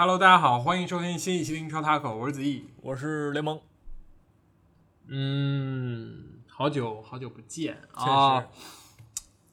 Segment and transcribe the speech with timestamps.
[0.00, 3.60] Hello，大家好，欢迎收听新一期的英超 Taco，我是子毅，我是联盟。
[5.08, 8.48] 嗯，好久好久不见啊，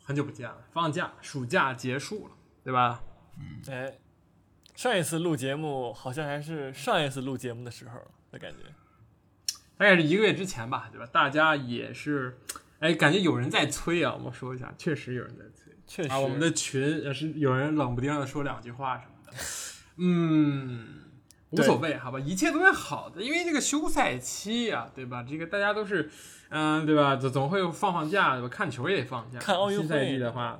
[0.05, 2.33] 很久不见了，放假，暑假结束了，
[2.63, 3.03] 对吧？
[3.69, 3.97] 哎，
[4.73, 7.99] 上一次录节目好像还是上一次录节目的时候
[8.31, 8.59] 的感觉。
[9.77, 11.05] 大概是一个月之前吧，对吧？
[11.11, 12.39] 大家也是，
[12.79, 19.33] 哎，感觉有人在催啊，我说一下，确实有人在催确实，啊，我们的群也是有人冷不丁的说两句话什么的，
[19.97, 20.93] 嗯。
[21.49, 25.23] 无所谓，好吧，一切都会好的，因为这个休赛期啊，对吧？
[25.23, 26.11] 这个大家都是，
[26.49, 27.15] 嗯，对吧？
[27.15, 28.49] 总总会放放假，对吧？
[28.49, 29.39] 看球也得放假。
[29.39, 30.59] 看奥运会新赛季的话，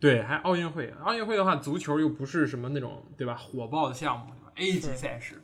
[0.00, 3.36] 对，还奥运会，奥运会的话，足球又不是什么那种，对吧？
[3.36, 5.40] 火爆的项目，对吧？A 级赛事，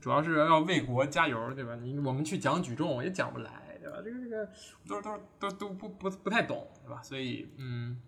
[0.00, 1.74] 主要是要为国加油，对吧？
[1.74, 3.50] 你我们去讲举重也讲不来，
[3.82, 3.96] 对吧？
[4.04, 4.48] 这个这个
[4.86, 7.02] 都都都都不不不太懂，对吧？
[7.02, 8.00] 所以，嗯。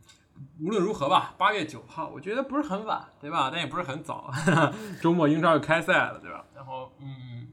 [0.61, 3.51] 无论如何吧，八月九号，我觉得不是很晚，对吧？
[3.53, 4.30] 但也不是很早，
[5.01, 6.45] 周末英超又开赛了，对吧？
[6.55, 7.49] 然后，嗯，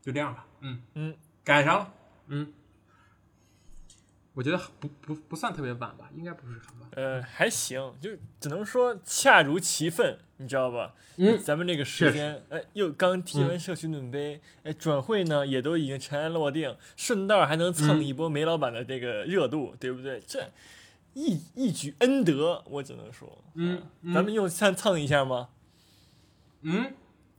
[0.00, 1.92] 就这样吧，嗯嗯，赶上了，
[2.28, 2.52] 嗯，
[4.34, 6.88] 我觉得不不不算特别晚吧，应该不是很晚。
[6.92, 10.94] 呃，还行，就只能说恰如其分，你知道吧？
[11.16, 20.18] 嗯咱们这个时间，哎，又刚踢完社区盾杯，哎，转会呢也都已经尘埃落定，顺道还能蹭一波煤老板的这个热度，对不对？
[20.26, 20.50] 这
[21.14, 25.48] 一一举恩德，我只能说，嗯嗯咱们用蹭蹭一下吗？
[26.62, 26.92] 嗯，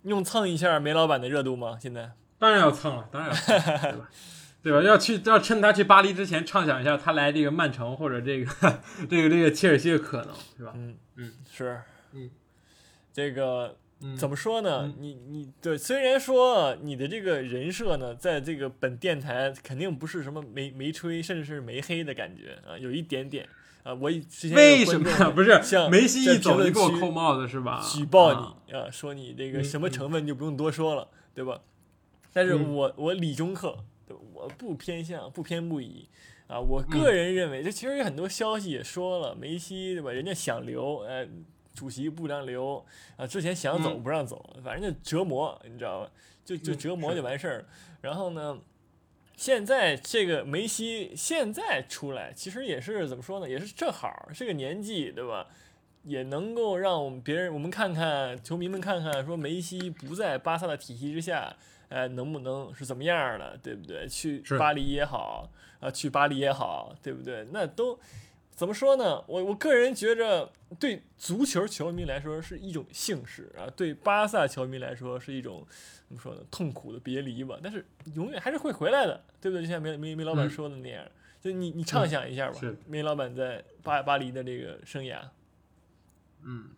[0.04, 1.78] 用蹭一下梅老板的热度吗？
[1.82, 2.12] 现在？
[2.38, 4.10] 当然要蹭了，当然要蹭了，对吧？
[4.64, 4.82] 对吧？
[4.82, 10.74] 要去要趁他去巴黎之前畅想一下他来这个曼城或者这个这个这个切尔西的可能，是吧？
[10.76, 11.82] 嗯嗯是，
[12.14, 12.30] 嗯，
[13.14, 14.82] 这个嗯怎么说呢？
[14.86, 23.48] 嗯你你对，虽然说你的这个人设呢，在这个本电台肯定不是什么没没吹，甚至是没黑的感觉啊，有一点点
[23.84, 23.94] 啊。
[23.94, 27.82] 我以之前为什么 不是像梅西一走在就给我扣帽子是吧？
[27.94, 31.60] 举报啊你啊，说你这个嗯什么嗯成分就不用多说了，对吧？
[32.34, 36.08] 但是嗯我我理中客，对我不偏向，不偏不倚
[36.48, 36.60] 啊。
[36.60, 40.12] 我嗯个人认为，这其实有很多消息也说了，梅西对吧？
[40.12, 41.28] 人家想留，呃，
[41.74, 42.84] 主席不让留
[43.18, 46.10] 啊，之前想走嗯不让走，反正就折磨，你知道吧？
[46.46, 47.66] 就就嗯折磨就完事儿。
[48.02, 48.58] 然后呢？
[49.42, 53.50] 现在这个梅西现在出来，其实也是怎么说呢？
[53.50, 55.48] 也是正好这个年纪，对吧？
[56.04, 61.56] 也能够让我们别人我们看看球迷们看看，说梅西不在巴萨的体系之下，
[61.90, 64.08] 呃，能不能是怎么样的，对不对？
[64.08, 67.48] 去巴黎也好，啊、去巴黎也好，对不对？
[67.52, 68.00] 那都
[68.62, 69.24] 怎么说呢？
[69.28, 75.66] 我我个人觉着，对足球球迷来说是一种幸事啊，对巴萨球迷来说是一种
[76.08, 76.42] 怎么说呢？
[76.52, 77.58] 痛苦的别离吧。
[77.64, 77.84] 但是
[78.14, 79.64] 永远还是会回来的，对不对？
[79.66, 81.04] 就像梅梅梅老板嗯说的那样，
[81.42, 85.20] 就你你畅想一下吧，是梅老板在巴巴黎的这个生涯。
[86.44, 86.70] 嗯，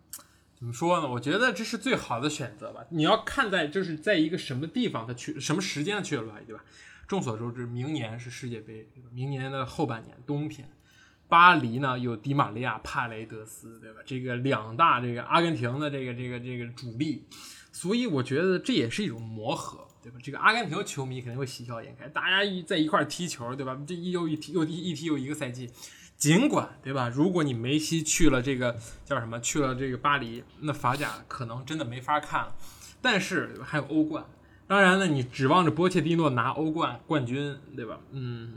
[0.56, 1.10] 怎么说呢？
[1.10, 2.86] 我觉得这是最好的选择吧。
[2.92, 6.64] 你要看在就是在一个什么地方他去，什么时间去了吧，对吧？
[7.10, 10.70] 众所周知，明年是世界杯，明年的后半年冬天，
[11.34, 14.02] 巴黎呢有迪玛利亚、帕雷德斯，对吧？
[14.06, 17.24] 这个两大这个阿根廷的这个这个这个主力，
[17.72, 19.88] 所以我觉得这也是一种磨合。
[20.04, 20.20] 对吧？
[20.22, 23.80] 这个阿根廷球迷肯定会喜笑颜开，大家一在一块儿踢球，对吧？
[23.88, 25.70] 这一又一踢又一一踢又一个赛季，
[26.18, 27.08] 尽管对吧？
[27.08, 32.54] 如果你梅西去了这个叫什么，去了这个巴黎，那法甲可能真的没法看了。
[33.02, 34.26] 但是还有欧冠，
[34.68, 37.98] 当然呢，你指望着波切蒂诺拿欧冠冠军，对吧？
[38.12, 38.56] 嗯，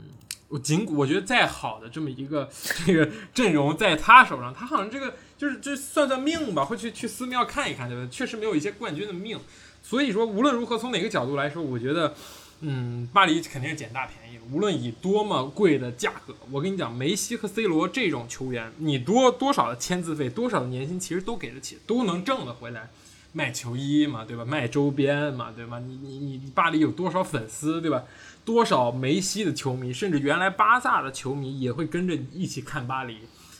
[0.49, 2.49] 我尽我觉得再好的这么一个
[2.85, 8.07] 这个阵容在他手上，他好像这个就是就算算命吧，会去去寺庙看一看，对吧？
[8.11, 9.39] 确实没有一些冠军的命。
[9.83, 12.13] 所以说，无论如何，从哪个角度来说，我觉得，
[12.61, 14.37] 嗯，巴黎肯定是捡大便宜。
[14.51, 22.89] 无论以多么贵的价格，我跟你讲，梅西和 C 罗这种球员，你多多少的签字费，多少的年薪，其实都给得起，都能挣得回来。
[23.33, 24.43] 卖球衣嘛，对吧？
[24.43, 25.79] 卖周边嘛，对吧？
[25.79, 28.03] 你你你巴黎有多少粉丝，对吧？
[28.47, 33.19] 多少梅西的球迷，甚至原来巴萨的球迷也会跟着你一起看巴黎，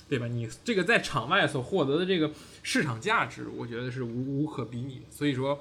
[0.10, 0.26] 对吧？
[0.26, 2.32] 你这个在场外所获得的这个
[2.64, 5.06] 市场价值，我觉得是无无可比拟的。
[5.12, 5.60] 所以说。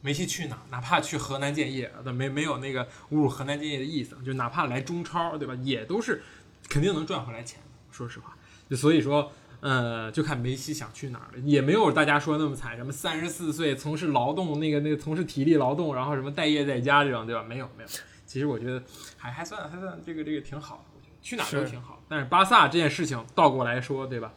[0.00, 5.56] 梅西去哪，哪怕去河南建业，但没没有那个侮辱河南建业的意思，就哪怕来中超，对吧？
[5.64, 6.22] 也都是
[6.68, 7.58] 肯定能赚回来钱。
[7.90, 8.36] 说实话，
[8.70, 17.42] 就所以说，呃，就看梅西想去哪儿了，也没有大家说那么惨，什么三十四岁从事劳动，那个那个从事体力劳动，然后什么待业在家这种，对吧？
[17.42, 17.88] 没有没有，
[18.28, 18.80] 其实我觉得
[19.16, 22.00] 还还算还算这个这个挺好的，我觉得去哪儿都挺好。
[22.08, 24.32] 但是巴萨这件事情倒过来说，对吧？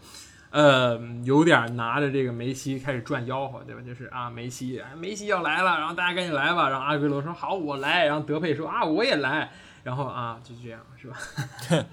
[0.49, 3.81] 呃，有点拿着这个梅西开始转吆喝，对吧？
[3.81, 6.69] 就是啊，梅西，哎梅西要来了，然后大家赶紧来吧。
[6.69, 8.05] 然后阿圭罗说好，我来。
[8.05, 9.51] 然后德佩说啊，我也来。
[9.83, 11.17] 然后啊，就这样，是吧？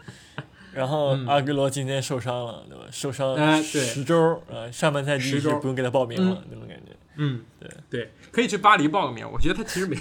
[0.72, 2.84] 然后嗯阿圭罗今天受伤了，对吧？
[2.90, 6.92] 受伤十周，呃，上半赛季十周是不用给他报名了，那种感觉。
[7.18, 9.28] 嗯，对对，可以去巴黎报个名。
[9.30, 9.98] 我觉得他其实没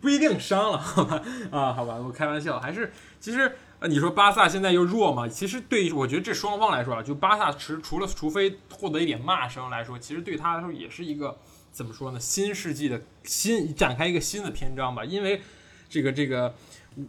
[0.00, 1.22] 不一定伤了，好吧？
[1.50, 5.26] 啊，好吧，我开玩笑，还是其实呃，你说巴萨现在又弱嘛？
[5.26, 11.38] 其实对于我觉得这双方来说啊，就巴萨除除了除非获得一点骂声来说，其实对他来说也是一个
[11.72, 12.20] 怎么说呢？
[12.20, 15.42] 新世纪的新展开一个新的篇章吧，因为
[15.88, 16.54] 这个这个。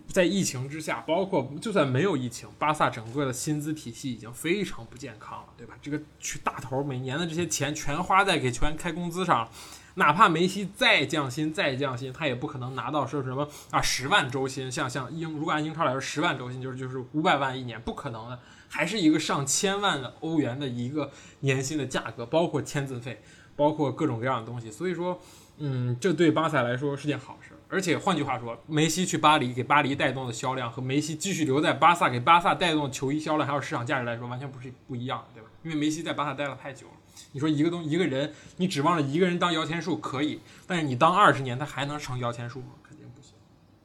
[0.07, 5.75] 在疫情之下，包括就算没有疫情，巴萨整个的薪资体系已经非常不健康了，对吧？
[5.81, 9.49] 这个去大头每年的这些钱全花在给球员开工资上，
[9.95, 18.39] 哪怕梅西再降薪再降薪，他也不可能拿到说什么啊十万周薪，像像英如果按英超来说，十万周薪就是就是五百万一年，不可能的，
[18.69, 23.21] 还是一个上千万的欧元的一个年薪的价格，包括签字费，
[23.55, 25.19] 包括各种各样的东西，所以说，
[25.57, 27.52] 嗯，这对巴萨来说是件好事。
[27.73, 35.49] 而且换句话说，梅西去巴黎给巴黎带动的销量和梅西继续留在巴萨给巴萨带动球衣销量还有市场价值来说，完全不是不一样的，对吧？
[35.63, 36.93] 因为梅西在巴萨待了太久了。
[37.31, 42.67] 你说一个东一个人，你指望着一个人当摇钱树可以，但是你当二十年，他还能成摇钱树吗？
[42.83, 43.31] 肯定不行。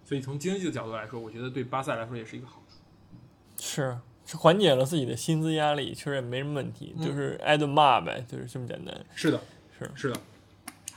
[0.04, 2.76] 所以从经济的角度来说，我觉得对巴萨来说也是一个好处。
[3.58, 8.94] 是，是缓解了自己的薪资压力，确实也没什么问题，就是挨顿骂呗，就是这么简单。
[9.14, 9.40] 是的，
[9.78, 10.20] 是是的，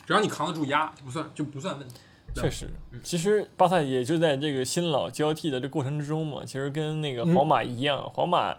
[0.06, 1.96] 只要你扛得住压，就不算就不算问题。
[2.34, 2.70] 确实，
[3.04, 6.44] 其实巴萨也就在这个新老交替的这过程之中嘛。
[6.46, 8.56] 其实跟那个皇马一样，皇马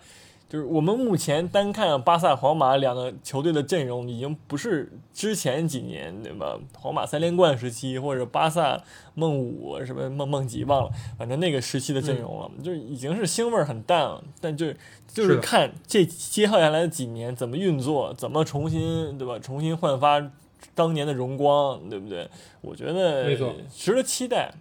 [0.48, 6.58] 就是我们目前单看巴萨、皇马两个球队的阵容，已经不是之前几年对吧？
[6.78, 8.78] 皇马三连冠时期，或者巴萨
[9.14, 14.22] 梦五什么梦梦几忘了，反正那个时期的阵容了，就已经是腥味儿很淡了。
[14.40, 14.66] 但就
[15.08, 19.38] 就是看这接下来的几年怎么运作，怎么重新对吧？
[19.38, 20.30] 重新焕发。
[20.74, 22.28] 当年的荣光，对不对？
[22.60, 24.52] 我觉得没错，值得期待。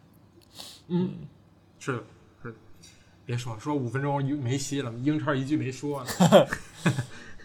[0.88, 1.12] 嗯，
[1.80, 2.03] 是的，
[2.44, 2.57] 是的。
[3.25, 6.09] 别说说五分钟梅西了，英超一句没说呢。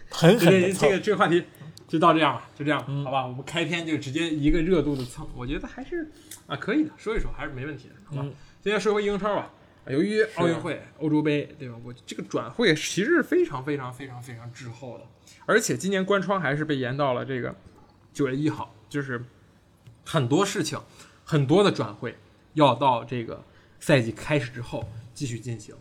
[0.09, 0.49] 很狠。
[0.73, 1.43] 这个这个话题
[1.87, 3.25] 就到这样吧，就这样，好吧？
[3.25, 6.11] 我们开篇就直接一个热度的蹭，我觉得还是
[6.47, 8.27] 啊可以的，说一说还是没问题的，好吧？
[8.61, 9.53] 今天说回英超吧。
[9.87, 11.75] 由于奥运会、欧洲杯，对吧？
[11.85, 15.05] 我这个转会其实是非常非常非常非常滞后的，
[15.45, 17.55] 而且今年关窗还是被延到了这个。
[18.17, 19.23] 九月一号，就是
[20.03, 20.79] 很多事情，
[21.23, 22.17] 很多的转会
[22.55, 23.43] 要到这个
[23.79, 25.75] 赛季开始之后继续进行。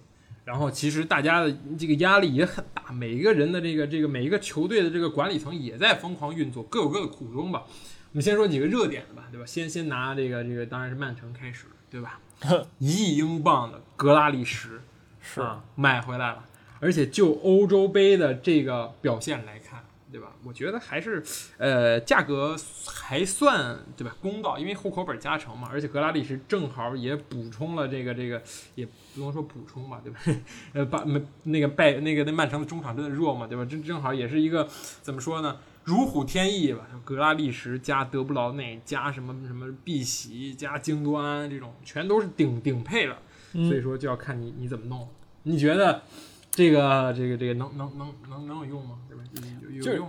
[0.44, 7.64] 然后，其实大家的这个压力也很大，每一个人的这个这个每一个球队的这个管理层也在疯狂运作，各有各的苦衷吧。
[7.66, 9.46] 我们先说几个热点的吧，对吧？
[9.46, 12.20] 先先拿这个这个，当然是曼城开始，对吧？
[12.78, 14.78] 一亿英镑的格拉利什
[15.22, 15.42] 是
[15.74, 16.44] 买回来了，
[16.80, 19.85] 而且就欧洲杯的这个表现来看。
[20.10, 20.32] 对吧？
[20.44, 21.22] 我觉得还是，
[21.58, 22.56] 呃，价格
[22.86, 24.16] 还算对吧？
[24.20, 28.42] 公道，因为户口本加成嘛，而且格拉利什正好也补充了这个这个，
[28.74, 30.20] 也不能说补充吧，对吧？
[30.74, 33.64] 呃，把没那个拜那个那曼城的中场真的弱嘛，对吧？
[33.64, 34.68] 正正好也是一个
[35.02, 35.58] 怎么说呢？
[35.84, 36.86] 如虎添翼吧。
[37.04, 43.18] 格拉利什加德布劳内加什么什么碧玺加京多安这种，全都是顶顶配了。
[43.52, 45.08] 所以说就要看你你怎么弄。
[45.44, 46.02] 你觉得
[46.56, 48.96] 这个这个这个能能能能能有用吗？
[49.06, 49.22] 对吧？
[49.82, 50.02] 就是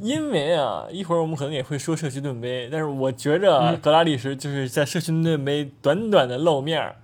[0.00, 6.94] 因为啊，一会儿我们可能也会说社区盾杯，但是我觉着格拉利什就是在社区盾杯短短的露面儿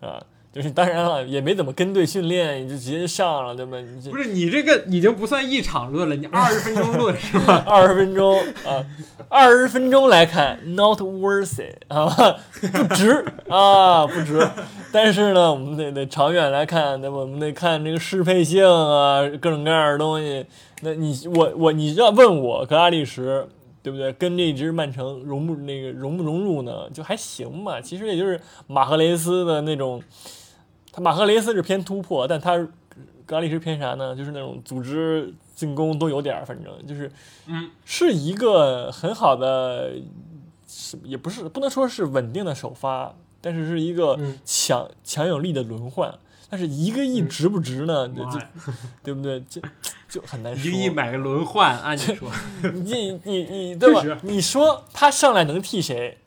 [0.00, 0.24] 啊，
[0.54, 3.76] 就是当然了，也没怎么跟队训练，你就直接上了，对吧？
[4.08, 7.62] 不是你这个已经不算一场论了，你二十分钟论是吧？
[7.66, 8.86] 二十分钟啊，
[9.28, 14.48] 二十分钟来看，not worth it 啊，不值啊，不值。
[14.92, 17.16] 但是呢，我们得得长远来看，对吧？
[17.16, 20.46] 我们得看这个适配性啊，各种各样的东西。
[20.82, 23.44] 那你我我你要问我格拉利什
[23.82, 24.12] 对不对？
[24.14, 26.88] 跟这支曼城融不那个融不融入呢？
[26.94, 27.80] 就还行吧。
[27.80, 30.02] 其实也就是马赫雷斯的那种，
[30.94, 32.56] 他马赫雷斯是偏突破，但他
[33.26, 34.14] 格拉利什偏啥呢？
[34.14, 37.10] 就是那种组织进攻都有点儿，反正就是
[37.46, 39.92] 嗯，是一个很好的，
[40.68, 46.14] 是也不是不能说是稳定的首发，但是是一个强强有力的轮换。
[46.50, 48.08] 但是一个亿值不值呢？
[48.30, 48.38] 这
[49.02, 49.42] 对不对？
[49.50, 49.60] 这
[50.08, 50.70] 就很难说。
[50.70, 52.30] 一个亿买个轮换，按你说，
[52.84, 54.20] 你你你对吧？
[54.22, 56.18] 你说他上来能替谁？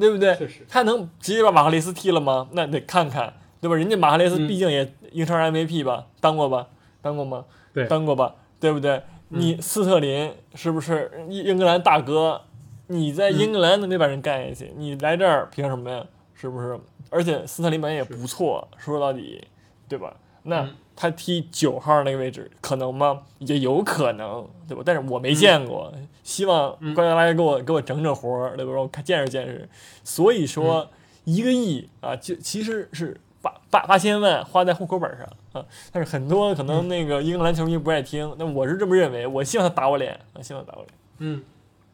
[0.00, 0.36] 对不对？
[0.68, 2.48] 他能直接把马赫雷斯替了吗？
[2.52, 3.76] 那得看看，对吧？
[3.76, 6.68] 人家马哈雷斯毕竟也英超 MVP 吧，当过吧？
[7.02, 7.44] 当过吗？
[7.72, 8.34] 对，当过吧？
[8.60, 9.02] 对不对？
[9.28, 12.42] 你斯特林是不是英格兰大哥？
[12.88, 16.04] 你在英格兰都没把人干下去，你来这儿凭什么呀？
[16.34, 16.78] 是不是？
[17.10, 19.42] 而且斯特林本也不错，说到底。
[19.88, 20.16] 对吧？
[20.42, 23.22] 那他踢九号那个位置可能吗？
[23.38, 24.82] 也有可能，对吧？
[24.84, 25.92] 但是我没见过，
[26.24, 28.72] 希望关家拉给我给我整整活儿，对吧？
[28.72, 29.68] 让我看见识见识。
[30.02, 30.90] 所以说，
[31.22, 35.64] 一个亿啊，就其实是八八八千万花在户口本上啊。
[35.92, 39.26] 但是很多可能那个英格兰球迷不爱听，那我是这么认为。
[39.26, 40.94] 我希望他打我脸，我希望他打我脸。
[41.18, 41.42] 嗯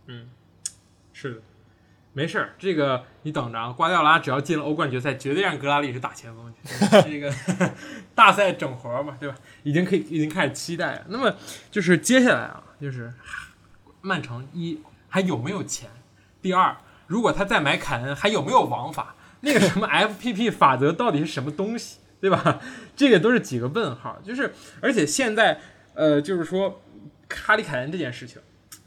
[0.07, 0.29] 嗯，
[1.13, 1.41] 是的，
[2.13, 6.53] 没事儿，这个你等着啊，瓜迪奥拉只要进了欧冠决赛，绝对让格拉利是打前锋。
[7.05, 7.33] 这个
[8.15, 9.35] 大赛整活嘛，对吧？
[9.63, 11.05] 已经可以已经开始期待了。
[11.09, 11.35] 那么
[11.71, 13.13] 就是接下来啊，就是
[14.01, 15.89] 曼城一还有没有钱？
[16.41, 19.15] 第二，如果他再买凯恩，还有没有王法？
[19.43, 21.99] 那个什么 FPP 法则到底是什么东西？
[22.21, 22.61] 对吧？
[22.97, 24.19] 这个都是几个问号。
[24.25, 25.61] 就是而且现在
[25.95, 26.83] 呃，就是说
[27.29, 28.41] 哈里凯恩这件事情。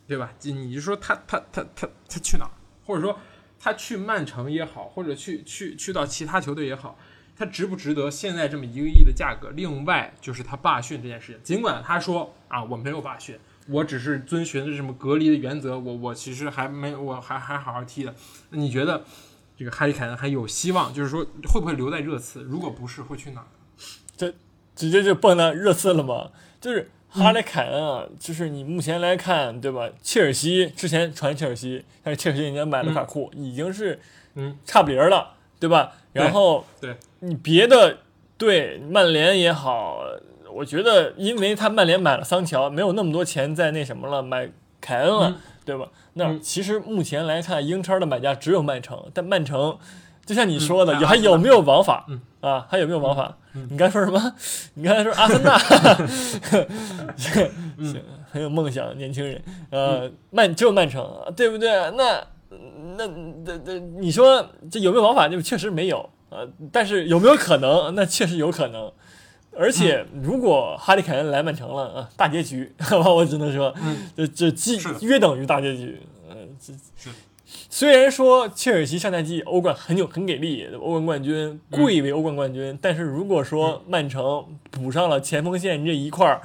[0.08, 0.32] 对吧？
[0.44, 2.52] 你就说他他他他他去哪儿，
[2.86, 3.18] 或者说
[3.60, 6.96] 他去曼城也好，或者去去去到其他球队也好，
[7.36, 9.50] 他值不值得现在这么一个亿的价格？
[9.56, 13.36] 另外就是他罢训这件事情，尽管他说啊我没有罢训，
[13.68, 18.14] 我只是遵循着什么隔离的原则，我我其实还没我还还好好踢的。
[18.52, 19.04] 你觉得
[19.58, 20.94] 这个哈利凯恩还有希望？
[20.94, 22.42] 就是说会不会留在热刺？
[22.44, 23.48] 如果不是，会去哪儿？
[24.18, 24.34] 这
[24.76, 26.32] 直接就蹦到热刺了吗？
[26.60, 26.90] 就是。
[27.08, 29.90] 哈利凯恩啊，就是你目前来看，对吧？
[30.02, 33.98] 切尔西之前传切尔西，但是切尔西人家买了卡库，已经是
[34.34, 35.94] 嗯差不离儿了，对吧？
[36.12, 38.00] 然后对你别的
[38.38, 40.02] 对曼联也好，
[40.52, 45.88] 我觉得因为他曼联买了桑乔，没有那么多钱在那什么了，买凯恩了，对吧？
[46.14, 49.78] 那其实目前来看，英超的买家只有曼城，但曼城。
[50.26, 52.08] 就像你说的，还有没有王法？
[52.42, 53.38] 啊，还有没有王法？
[53.70, 54.34] 你刚才说什么？
[54.74, 55.56] 你刚才说阿森纳，
[57.16, 57.48] 行
[58.32, 59.40] 很有梦想，年轻人。
[59.70, 61.70] 呃，曼只有曼城，对不对？
[61.92, 62.26] 那
[62.98, 63.06] 那
[63.46, 65.28] 那那，你说这有没有王法？
[65.30, 66.48] 就确实没有呃。
[66.72, 67.94] 但是有没有可能？
[67.94, 68.92] 那确实有可能。
[69.58, 73.74] 而且如果哈利凯恩来曼城了啊，大结局，好 吧我只能说，
[74.16, 76.00] 这这几约等于大结局。
[76.30, 77.10] 嗯，这是。
[77.70, 86.42] 虽然说切尔西上赛季欧冠很有很给力，欧冠冠军贵为欧冠冠军，但是如果说曼城补上了前锋线这一块儿，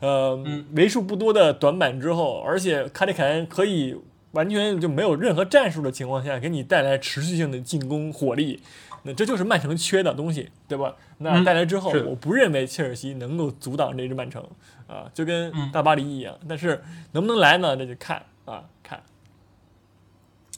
[0.00, 0.38] 呃，
[0.72, 3.96] 为数不多的短板之后，而且卡里凯恩可以
[4.32, 8.60] 完全就没有任何战术的情况下，给你带来持续性的进攻火力，
[9.04, 10.96] 那这就是曼城缺的东西，对吧？
[11.18, 14.42] 那带来之后，我不认为切尔西能够阻挡这支曼城
[14.86, 16.82] 啊，就跟大巴黎一样，但是
[17.12, 17.76] 能不能来呢？
[17.76, 19.02] 那就看啊，看。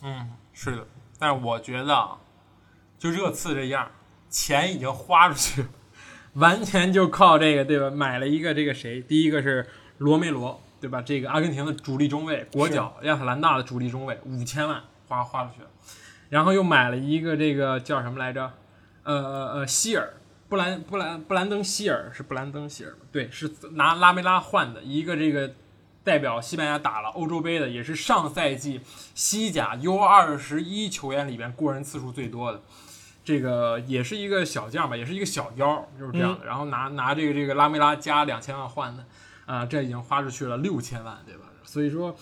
[0.03, 0.87] 嗯，是的，
[1.19, 2.09] 但是我觉得，
[2.99, 3.91] 就热刺这样，
[4.31, 5.67] 钱已经花出去，
[6.35, 7.91] 完全就靠这个，对吧？
[7.91, 9.01] 买了一个这个谁？
[9.01, 9.67] 第一个是
[9.99, 11.03] 罗梅罗，对吧？
[11.03, 15.69] 这个阿根廷的主力中卫，国脚亚特兰大的主力中卫，五千万花花出去了，
[16.29, 18.53] 然后又买了一个这个叫什么来着？
[19.03, 20.15] 呃呃呃，希尔
[20.49, 22.99] 布兰布兰布兰登希尔是布兰登希尔吗？
[23.13, 25.53] 对，是拿拉梅拉换的一个这个。
[26.07, 28.81] 代表西班牙打了欧洲杯的，也是上赛季
[29.17, 32.63] 西甲 U 二十一球员里边过人次数最多的，
[33.25, 36.47] 这个也是一个小将吧，也是一个小妖，就是这样的。
[36.47, 39.05] 然后拿拿这个这个拉梅拉加两千万换的，
[39.47, 41.47] 啊，这已经花出去了六千万，对吧？
[41.65, 42.17] 所以说，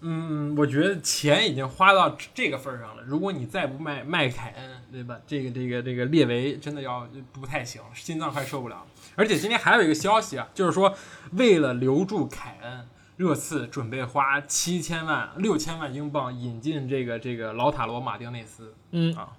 [0.00, 3.02] 嗯，我觉得钱已经花到这个份儿上了。
[3.06, 5.18] 如果你再不卖卖凯恩，对吧？
[5.26, 8.86] 这个这个这个列维真的要不太行，心脏快受不了。
[9.16, 10.94] 而且今天还有一个消息啊，就是说
[11.32, 12.86] 为了留住凯恩。
[13.16, 18.72] 热刺准备花七千万、六千万英镑引进这个这个老塔罗马丁内斯。
[18.92, 19.36] 嗯啊，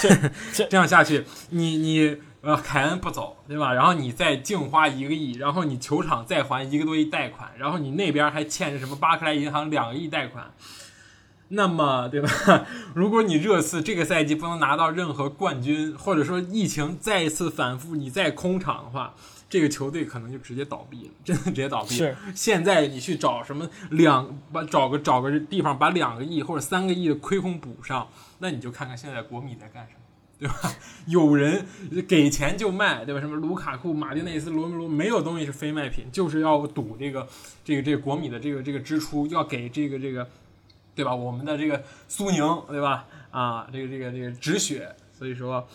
[0.00, 0.30] 这
[0.70, 3.72] 这样下去，你你呃凯恩不走对吧？
[3.74, 10.52] 然后你再净花一个亿，然后你球场再还一个多亿贷款，然后你那边还欠着什么巴克莱银行两个亿贷款，
[11.48, 12.28] 那么对吧？
[12.94, 19.14] 如果你热刺这个赛季不能拿到任何冠军，或者说疫情再一次反复，你再空场的话。
[19.50, 21.96] 这个球队可能就直接倒闭了，真的直接倒闭。
[21.96, 28.06] 是，现在你去找什么两把找个找个地方把两个亿或者三个亿的亏空补上，
[28.38, 29.99] 那你就看看现在国米在干什么，
[30.40, 30.74] 对吧？
[31.06, 31.64] 有人
[32.08, 33.20] 给钱就卖，对吧？
[33.20, 37.28] 什么卢卡库、马丁内斯、罗梅罗，没有东西是非卖品，就是要赌这个
[37.64, 40.28] 这个这个国米的这个这个支出，要给这个这个，
[40.94, 41.14] 对吧？
[41.14, 43.06] 我们的这个苏宁，对吧？
[43.30, 45.68] 啊，这个这个这个止血，所以说，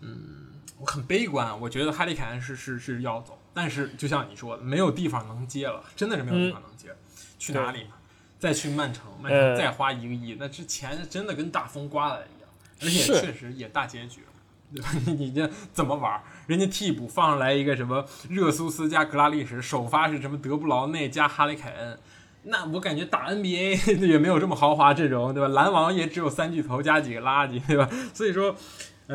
[0.00, 0.46] 嗯。
[0.80, 6.90] 我很悲观，我觉得哈利凯恩是是是要走，但是就像你说的，没有地方能接了，真的是没有地方能接，
[7.36, 7.90] 去哪里呢？
[8.38, 12.37] 再去曼城，曼城再花一个亿，那这钱真的跟大风刮来一样，
[12.82, 14.26] 而且确实也大结局了，
[14.74, 14.90] 对吧？
[15.06, 16.20] 你你这怎么玩？
[16.46, 21.98] 人家替补放上来一个什么热苏斯加格拉利什，首发是什么德布劳内加哈里凯恩，
[22.44, 25.48] 那我感觉打 NBA 也没有这么豪华阵容，对吧？
[25.48, 27.88] 篮网也只有三巨头加几个垃圾，对吧？
[28.12, 28.54] 所以说。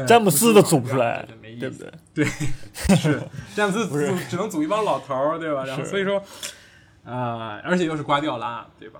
[0.07, 1.23] 詹姆斯都组不出来，
[1.59, 1.91] 对不对？
[2.15, 2.25] 对，
[2.95, 3.21] 是
[3.53, 5.63] 詹姆斯组只能组一帮老头儿，对吧？
[5.65, 6.19] 然后所以说，
[7.05, 8.99] 啊，而且又是瓜迪奥拉，对吧？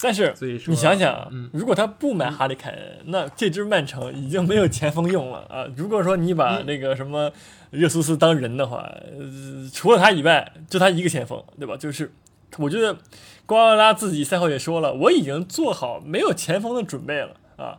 [0.00, 0.34] 但是
[0.66, 5.66] 你想想，嗯，如果他不买哈里凯恩，那这支曼城已经没有前锋用了啊！
[5.76, 7.32] 如果说你把那个什么
[7.70, 8.86] 热苏斯当人的话，
[9.72, 11.76] 除了他以外，就他一个前锋，对吧？
[11.76, 12.12] 就是
[12.58, 12.94] 我觉得
[13.46, 17.78] 瓜迪奥拉自己赛后也说了，我已经做好没有前锋的准备了啊，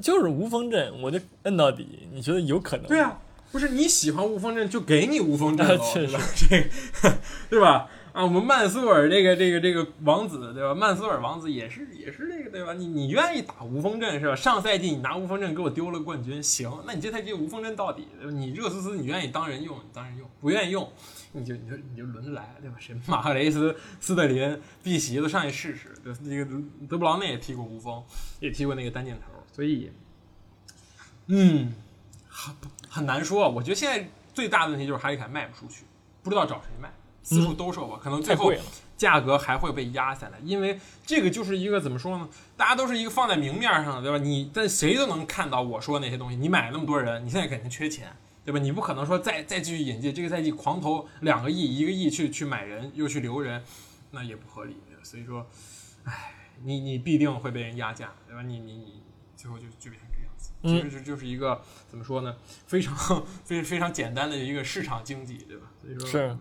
[0.00, 2.08] 就是无锋阵，我就摁到底。
[2.12, 2.86] 你觉得有可能？
[2.86, 3.18] 对啊，
[3.52, 6.20] 不是你喜欢无锋阵就给你无锋阵喽，确对吧？
[6.34, 7.10] 这
[7.50, 7.88] 对吧？
[8.18, 10.74] 啊，我们曼苏尔这个这个这个王子对吧？
[10.74, 12.72] 曼苏尔王子也是也是这个对吧？
[12.72, 14.34] 你你愿意打无锋阵是吧？
[14.34, 20.90] 上赛季你拿无锋阵给我丢了冠军，行，那你这赛季无锋阵到底，你热苏斯你愿意当人用，你当人用；不愿意用，
[21.30, 22.76] 你就你就你就轮着来，对吧？
[22.80, 26.44] 谁 马赫雷斯、斯特林、碧玺都上去试试，对，那个
[26.88, 28.02] 德布劳内也踢过无锋，
[28.40, 29.92] 也踢过那个单箭头，所以，
[31.28, 31.72] 嗯，
[32.28, 32.52] 很
[32.88, 33.48] 很难说。
[33.48, 35.84] 我觉得现在最大的问题就是哈里凯卖不出去，
[36.24, 36.92] 不知道找谁卖。
[37.22, 38.52] 四处兜售吧，可能最后
[38.96, 42.28] 价格还会被压下来，因为这个就是一个怎么说呢？
[42.56, 44.18] 大家都是一个放在明面上的，对吧？
[44.18, 46.36] 你但谁都能看到我说的那些东西。
[46.36, 48.10] 你买那么多人，你现在肯定缺钱，
[48.44, 48.58] 对吧？
[48.58, 53.62] 你不可能说再再继续引进，这个赛季狂投两个亿、一个亿去去买人，又去留人，
[54.10, 54.76] 那也不合理。
[55.04, 55.46] 所以说，
[56.02, 56.34] 唉，
[56.64, 58.42] 你你必定会被人压价，对吧？
[58.42, 59.02] 你你你
[59.36, 62.34] 最后就就变成这样子，其实就就是一个怎么说呢？
[62.66, 65.70] 非常非非常简单的一个市场经济，对吧？
[65.80, 66.36] 所以说是。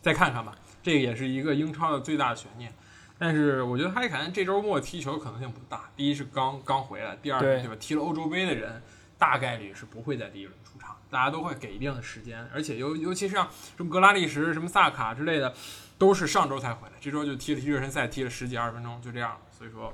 [0.00, 2.72] 再看看吧，这个也是一个英超的最大的悬念。
[3.18, 5.90] 但是我觉得哈里凯恩这周末踢球可能性不大。
[5.96, 7.74] 第一是刚刚回来，第二对吧？
[7.80, 8.80] 踢了欧洲杯的人，
[9.18, 12.48] 大概率是不会在第一轮出场，大家都会给一定的时间。
[12.54, 15.52] 而且尤尤其是像什么格拉利什、什么萨卡之类的，
[15.98, 19.36] 都是上周才回来，这周就踢了踢热身赛，踢了十几二十分钟，就这样。
[19.50, 19.92] 所以说，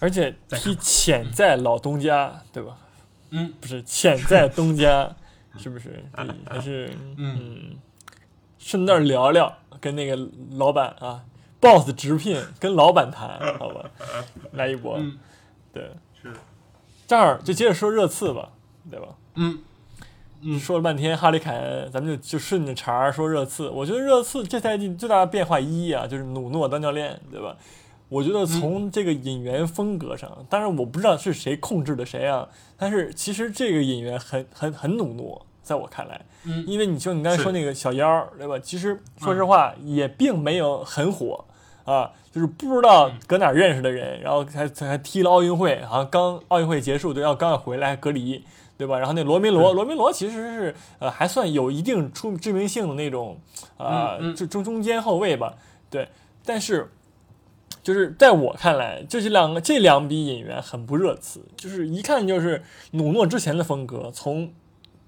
[0.00, 2.78] 而且踢潜在老东家，对吧？
[3.28, 5.14] 嗯，不是潜在东家，
[5.58, 6.02] 是不是？
[6.48, 7.76] 还是嗯。
[8.58, 10.18] 顺道聊聊，跟那个
[10.52, 11.24] 老板啊
[11.60, 13.90] ，boss 直聘，跟老板谈，好吧，
[14.52, 14.98] 来一波，
[15.72, 16.32] 对，是，
[17.06, 18.50] 这儿就接着说热刺吧，
[18.90, 19.08] 对吧？
[19.34, 19.58] 嗯，
[20.40, 23.68] 嗯，说了半天哈里凯恩，咱们就就顺着茬儿说热刺。
[23.68, 27.56] 我觉得热刺这赛季最大的变化一啊，就是努诺当教练，对吧？
[28.08, 35.44] 我觉得从这个引援风格上，当然我不知道是谁控制的谁啊，但是其实这个引援很很很努诺。
[35.66, 38.56] 在我看来，嗯，因为你就你刚才说那个小妖，对吧？
[38.60, 41.44] 其实说实话也并没有很火
[41.84, 48.44] 啊，就是不知道搁哪认识的人，然后还还踢了奥运会，好像刚奥运会结束，对，要刚要回来隔离，
[48.78, 48.96] 对吧？
[48.96, 53.36] 然后那罗梅罗，罗梅罗其实是呃还算有一定出知名性的那种
[53.76, 55.54] 啊，就中中间后卫吧，
[55.90, 56.08] 对。
[56.44, 56.88] 但是
[57.82, 64.52] 就是在我看来，就是两个这两笔引援很不热词，就是一看就是努诺之前的风格，从。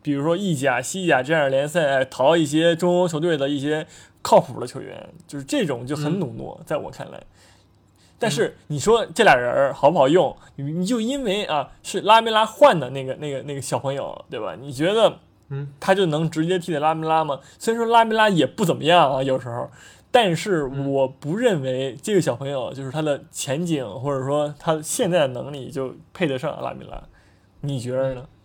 [0.09, 3.87] 比如说意甲、西甲这样的联赛，淘一些中欧球队的一些
[4.23, 7.23] 靠谱的球员，就是这种就很努诺，在我看来。
[8.19, 10.35] 但是你说这俩人好不好用？
[10.57, 14.57] 你你就因为啊是拉梅拉换的那个那个那个小朋友，对吧？
[14.59, 15.19] 你觉得，
[15.51, 17.41] 嗯，他就能直接替代拉梅拉吗？
[17.59, 19.71] 虽然说拉梅拉也不怎么样啊，有时候，
[20.11, 26.99] 但是我不认为这个小朋友就是他的前景，或者说他现在的能力就配得上拉梅拉。
[27.61, 28.23] 你觉得呢？
[28.23, 28.38] 嗯，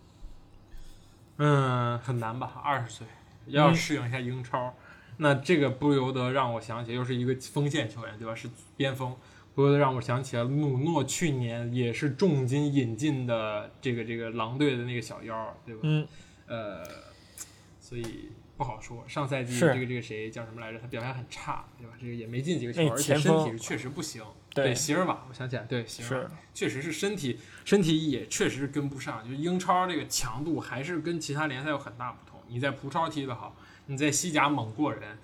[2.04, 2.62] 很难吧？
[2.64, 3.08] 二十岁
[3.48, 4.74] 要适应一下英超，
[5.18, 8.34] 那这个不由得让我想起，又是一个锋线球员，对吧？
[8.34, 9.16] 是边锋，
[9.54, 15.82] 不由得让我想起了努诺去年也是重金引进的这个这个狼队的那个小妖，对吧？
[15.84, 16.08] 嗯，
[16.48, 16.84] 呃，
[17.80, 19.04] 所以不好说。
[19.08, 20.80] 上赛季这个这个谁叫什么来着？
[20.80, 21.94] 他表现很差，对吧？
[22.00, 24.24] 这个也没进几个球，而且身体是确实不行。
[24.54, 32.40] 对，席尔瓦，我想起来，对，席尔瓦确实是身体身体也确实是跟不上，就英超这个强度还是跟其他联赛有很大不同。
[32.48, 33.56] 你在葡超踢得好，
[33.88, 35.18] 你在西甲猛过人，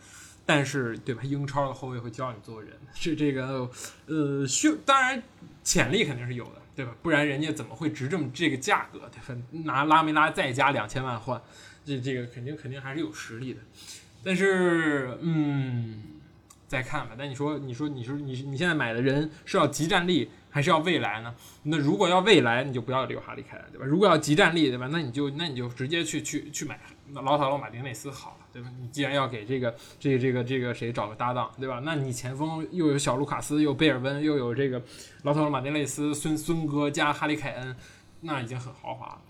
[0.48, 1.22] 但是对吧？
[1.24, 3.70] 英超的后卫会教你做人，是这个
[4.08, 5.22] 呃，需当然
[5.64, 6.96] 潜力肯定是有的，对吧？
[7.04, 9.08] 不然人家怎么会值这么这个价格？
[9.12, 9.42] 对吧？
[9.52, 11.40] 拿拉梅拉再加两千万换，
[11.86, 13.60] 这这个肯定肯定还是有实力的。
[14.24, 16.04] 但是嗯。
[16.70, 21.34] 再看吧，但你说，你说，你说，你你现在买的人是要集战力还是要未来呢？
[21.64, 23.86] 那如果要未来，你就不要这个哈利凯恩，对吧？
[23.88, 24.88] 如果要集战力，对吧？
[24.92, 26.80] 那你就那你就直接去去去买
[27.12, 28.70] 劳塔罗马丁内斯好了，对吧？
[28.80, 31.82] 你既然要给这个这个这个这个谁找个搭档，对吧？
[31.84, 34.80] 那你前锋又有小卢卡斯，又贝尔温，又有这个
[35.24, 37.76] 劳塔罗马丁内斯，孙孙哥加哈利凯恩，
[38.22, 39.22] 那已经很豪华了，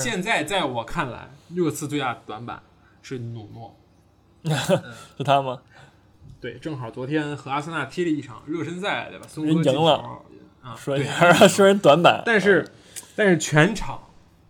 [0.00, 2.62] 现在在我看来，热刺最大的短板
[3.02, 3.76] 是努诺，
[5.16, 5.60] 是他吗？
[6.40, 9.26] 对，正好昨天和阿森纳踢了一场热身赛，对吧？
[9.28, 10.20] 孙哥赢了
[10.62, 10.98] 啊，说
[11.48, 12.70] 说人短板，但是
[13.16, 14.00] 但是全场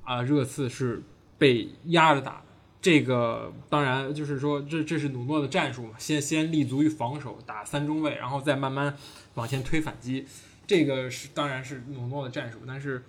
[0.02, 1.02] 啊，热刺是
[1.38, 2.42] 被压着打。
[2.82, 8.94] 这个当然就是说，这这是努诺的战术嘛，先先立足于防守，打三中卫，然后再慢慢
[9.34, 10.26] 往前推反击。
[10.66, 13.04] 这个是当然是努诺的战术，但是。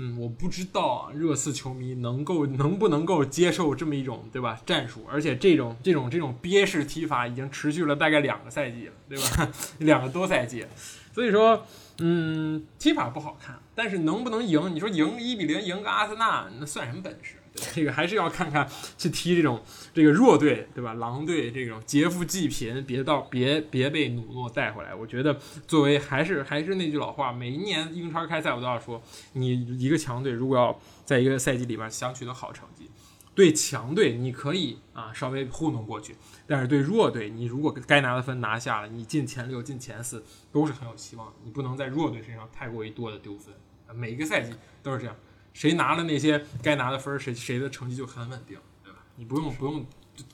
[0.00, 9.50] 嗯，我不知道，热刺球迷能够能不能够接受这么一种对吧战术，而且这种这种这种憋式踢法已经持续了大概两个赛季了，对吧？
[9.78, 10.64] 两个多赛季，
[11.12, 11.66] 所以说，
[11.98, 14.72] 嗯，踢法不好看，但是能不能赢？
[14.72, 17.34] 你说赢一比零赢个阿森纳，那算什么本事？
[17.74, 20.94] 这个还是要看看去踢这种这个弱队，对吧？
[20.94, 24.94] 狼队这种劫富济贫，别到别别被努诺带回来。
[24.94, 32.90] 我觉得作为还是还是那句老话，每一年英超开赛我都要说，你一个强队如果要在一个赛季里边想取得好成绩，
[33.34, 36.16] 对强队你可以啊稍微糊弄过去，
[36.46, 41.32] 但是对弱队，你如果该拿的分拿下了，你进前六进前四都是很有希望。
[41.44, 43.54] 你不能在弱队身上太过于多的丢分，
[43.94, 45.14] 每一个赛季都是这样。
[45.58, 49.00] 谁拿了那些该拿的分儿，谁谁的成绩就很稳定，对吧？
[49.16, 49.84] 你不用不用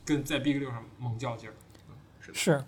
[0.04, 1.54] 跟在 Big 六上猛较劲儿，
[2.34, 2.62] 是。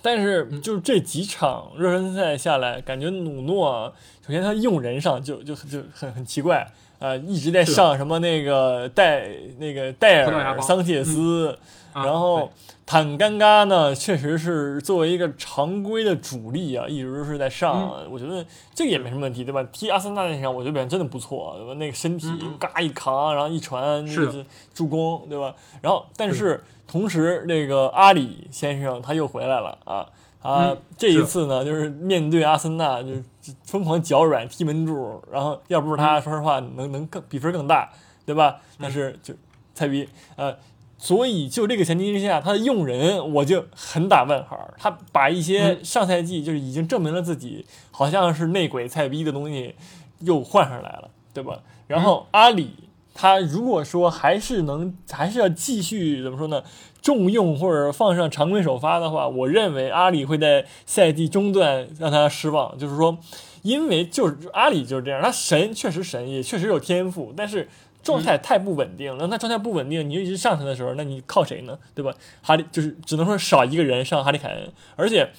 [0.00, 3.94] 但是就是这几场热身赛下来，感觉努诺
[4.26, 6.66] 首先他用人上就就就很很奇怪，
[7.00, 9.28] 呃，一直在上什么那个戴
[9.58, 11.58] 那个戴尔桑切斯，
[12.04, 12.50] 然后。
[12.90, 18.02] 坦甘嘎呢，确实是作为一个常规的主力啊，一直是在上。
[18.10, 18.42] 我觉得
[18.74, 19.62] 这个也没什么问题，对吧？
[19.70, 21.74] 踢阿森纳那场，我觉得表现真的不错，对吧？
[21.74, 22.26] 那个身体
[22.58, 25.54] 嘎一扛，然后一传，是助攻，对吧？
[25.82, 30.06] 然后，但是同时，那个阿里先生他又回来了啊！
[30.40, 33.22] 啊，这一次呢，就是面对阿森纳，就是
[33.64, 37.90] 疯狂脚软踢门柱，然后要不是他，说实话，能能更比分更大，
[38.24, 38.56] 对吧？
[38.80, 39.34] 但是就
[39.74, 40.56] 蔡逼呃。
[41.00, 44.68] 所以，就这个前提之下，他的用人我就很打问号。
[44.76, 49.76] 他把一些上赛季就是已经证明了自己好像是内鬼菜逼的东西
[50.18, 51.60] 又换上来了，对吧？
[51.86, 52.72] 然后阿里，
[53.14, 56.64] 他如果说还是能，还是要继续怎么说呢？
[57.00, 62.76] 重用或者放上常规首发的话，我认为阿里会在赛季中段让他失望。
[62.76, 63.16] 就是说，
[63.62, 67.68] 因为就是阿里就是这样，他神确实神，也确实有天赋，但是。
[68.02, 71.78] 状态太不稳定了，那状态不稳定，你就一直上他的时候，那你靠谁呢？
[71.94, 72.14] 对吧？
[72.42, 75.30] 哈利就是只能说少一个人上哈利凯恩，而且，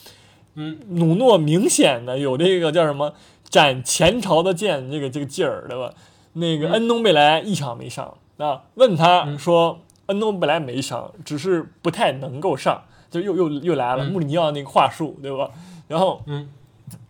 [0.55, 3.13] 嗯，努诺明显的有这个叫什么
[3.49, 5.93] 斩前朝的剑这个这个劲儿，对吧？
[6.33, 15.49] 那个恩东贝莱一场没上啊，问他说恩东贝莱没上，只是不太能够上，就又又又来了穆里尼奥那个话术，对吧？
[15.87, 16.49] 然后，嗯，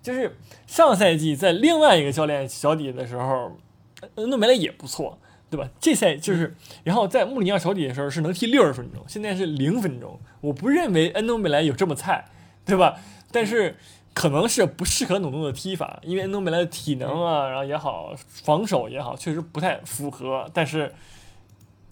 [0.02, 3.52] 就是上赛季在另外一个教练脚底的时候，
[4.16, 5.18] 恩东贝莱也不错。
[5.50, 5.68] 对吧？
[5.80, 10.20] 这赛就是，然后在穆里尼奥手底的时候是能踢六十分钟，现在是零分钟。
[10.42, 12.26] 我不认为恩东贝莱有这么菜，
[12.66, 13.00] 对吧？
[13.32, 13.76] 但是
[14.14, 20.50] 可能是不适合努诺的踢法，因为恩东贝莱的体能啊，然后也好，防守也好，确实不太符合。
[20.54, 20.94] 但是，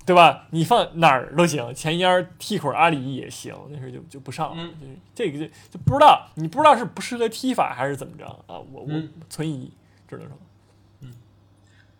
[0.05, 0.47] 对吧？
[0.51, 4.63] 你放哪儿都行，前腰踢会儿阿里也行，那时候就就不上了。
[4.79, 8.59] 就是这个就就不知道，你不知道是不适合踢法还是怎么着啊？
[8.71, 8.87] 我我
[9.29, 9.71] 存疑，
[10.07, 10.37] 只能说。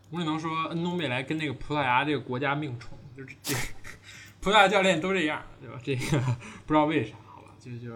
[0.09, 3.53] 我只能说，恩东贝莱跟那个葡萄牙这个国家命冲，就是这
[4.39, 5.79] 葡萄牙教练都这样，对吧？
[5.83, 6.19] 这个
[6.65, 7.49] 不知道为啥，好吧？
[7.59, 7.91] 就就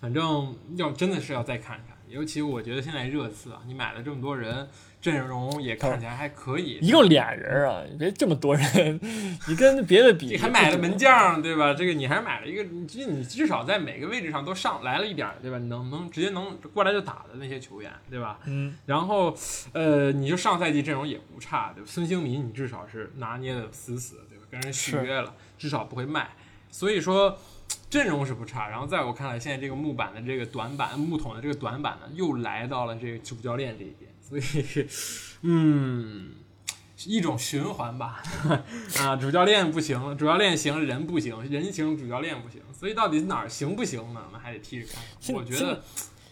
[0.00, 4.68] 反正要真的是要再看看，尤其我觉得现在热刺啊，你买了这么多人。
[5.12, 8.98] 阵容也看起来还可以，一共俩人啊，别这么多人，
[9.46, 11.72] 你跟别的比，你还买了门将，对吧？
[11.72, 15.58] 这个你还买了一个，你你至少在每个位置上都上来了一点，对吧？
[15.58, 18.40] 能能直接能过来就打的那些球员，对吧？
[18.46, 18.74] 嗯。
[18.84, 19.32] 然后，
[19.72, 21.88] 呃，你就上赛季阵容也不差，对吧？
[21.88, 24.44] 孙兴民你至少是拿捏的死死的，对吧？
[24.50, 26.30] 跟人续约了，至少不会卖，
[26.68, 27.38] 所以说
[27.88, 28.68] 阵容是不差。
[28.68, 34.10] 然后在我看来，现在这个木板的这个短板，木桶的这个短板呢，又来到了这个主教练这一边。
[34.28, 34.42] 所以，
[35.42, 36.30] 嗯，
[37.06, 38.20] 一种循环吧。
[38.98, 42.60] 啊，主教练不行，主教练行，人不行，人行，主教练不行。
[42.72, 44.20] 所以到底哪儿行不行呢？
[44.32, 45.36] 那还得踢着看。
[45.36, 45.80] 我觉得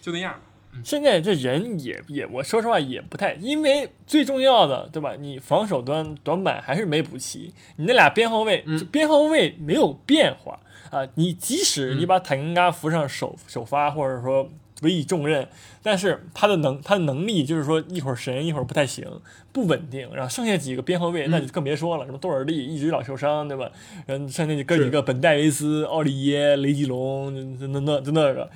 [0.01, 0.35] 就那样。
[0.83, 5.15] 现在这人也也，我说实话也不太，因为最重要的，对吧？
[5.17, 7.55] 你防守端短板还是没补齐。
[7.77, 10.59] 你那俩边后卫，边后卫没有变化
[10.91, 11.07] 啊。
[11.15, 14.51] 你即使你把坦根加扶上首首发，或者说。
[14.83, 15.49] 委以重任，
[15.83, 19.09] 但是他的能他的能力就是说一会儿神一会儿不太行，
[19.53, 20.09] 不稳定。
[20.13, 23.71] 然后剩下几个边后卫那就更别说了，什么多尔利一直老受伤，对吧？
[24.07, 28.51] 然后剩下哥几个本戴维斯、奥利耶、雷吉隆，那那那就那个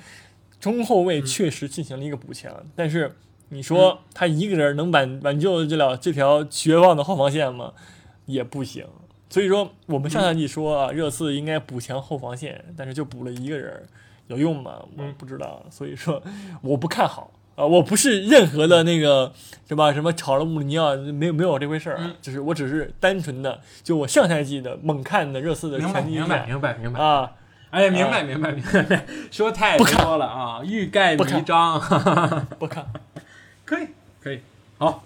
[0.59, 3.15] 中后卫确实进行了一个补强，但是
[3.49, 7.73] 你说他一个人能挽挽救得了这条绝望的后防线吗？
[8.25, 8.85] 也不行。
[9.29, 13.87] 所以说我们上赛季说啊，热刺应该补强后防线，但是就补了一个人。
[14.29, 14.79] 有用吗？
[14.97, 16.21] 我不知道，所以说
[16.61, 17.65] 我不看好啊！
[17.65, 19.33] 我不是任何的那个
[19.67, 27.31] 什么什么炒了穆里尼奥，没有没有这回事儿，就是我只是单纯的就我上赛季的猛看的热刺的前提明白明白明白啊！
[27.71, 30.61] 哎，明白明白明白，说太多了啊！
[30.63, 31.79] 欲盖弥彰，
[32.57, 32.85] 不看
[33.65, 33.79] 可
[34.33, 34.39] 以，
[34.77, 35.03] 好，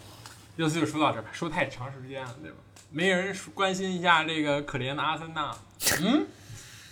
[0.55, 2.57] 热刺就说到这儿吧，说太长时间了，对吧？
[2.89, 5.51] 没人关心一下这个可怜的阿森纳，
[6.03, 6.25] 嗯，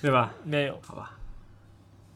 [0.01, 0.33] 对吧？
[0.43, 1.11] 没有，好吧，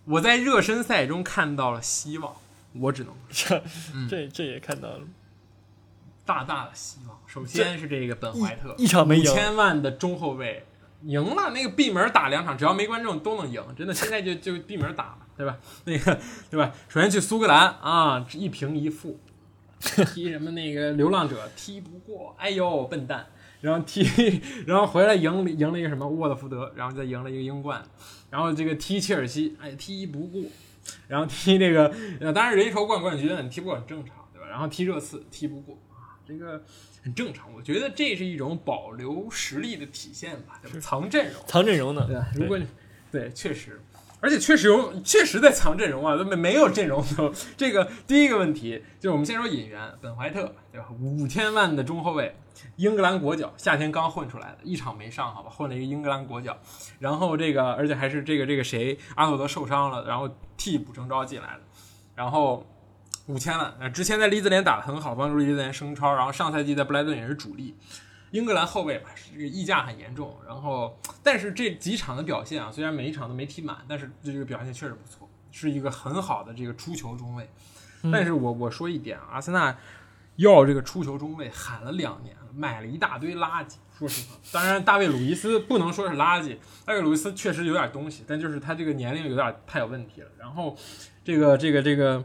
[0.06, 2.34] 我在热身赛中看到了希望，
[2.74, 3.14] 我只能。
[3.30, 3.62] 这
[3.94, 4.08] 嗯。
[4.10, 5.02] 这这也看到了，
[6.26, 7.20] 大大的希望。
[7.26, 10.66] 首先是这个本怀特，五一场没赢，千万的中后卫
[11.04, 15.58] 赢了，那个闭门打两场，只要没观众都能赢，真的，现在就 就闭门打了，对吧？
[15.86, 16.72] 那个对吧？
[16.88, 19.20] 首先去苏格兰啊，一平一负，
[19.80, 23.28] 踢什么那个流浪者踢不过，哎呦笨蛋，
[23.62, 26.08] 然后踢，然后回来赢了赢了一个什么？
[26.08, 27.84] 沃特福德，然后再赢了一个英冠，
[28.36, 30.42] 然后这个踢切尔西，哎踢不过，
[31.08, 34.50] 然后踢这个，呃当然人家说冠冠军你踢不过很正常，对吧？
[34.50, 36.62] 然后踢热刺踢不过啊，这个。
[37.02, 40.80] 很正常，我觉得这是一种保留实力的体现吧，对吧？
[40.80, 42.28] 藏阵容，藏阵容呢，对吧？
[42.34, 42.66] 如果你
[43.12, 43.80] 对，确实，
[44.26, 47.06] 而且确实有，确实在藏阵容啊，都没没有阵容。
[47.56, 50.88] 这个第一个问题就是我们先说引援，本怀特，对吧？
[51.00, 52.36] 五千万的中后卫，
[52.78, 56.58] 英格兰国脚，夏天刚混出来的，一场没上，好吧，混了一个英格兰国脚，
[56.98, 61.62] 然后这个，而且还是这个这个谁，阿诺德受伤了，然后替补征召进来的，
[62.16, 62.66] 然后。
[63.28, 67.76] 五千万，呃，之前在利兹联打得很好，帮助利兹联升超，然后上赛季在布莱顿也是主力。
[68.36, 77.50] 英格兰后卫吧，这个溢价很严重，然后但是这几场的表现啊，虽然每一场都没踢满，但是这个表现确实不错，是一个很好的这个出球中卫。
[78.04, 79.76] 嗯但是我我说一点啊，阿森纳
[80.38, 83.76] 要这个出球中卫喊了两年了，买了一大堆垃圾。
[83.98, 90.28] 说实话，当然大卫鲁伊斯不能说是垃圾，大卫鲁伊斯确实有点东西，但就是他这个年龄有点太有问题了。
[90.38, 90.76] 然后
[91.24, 92.22] 这个这个这个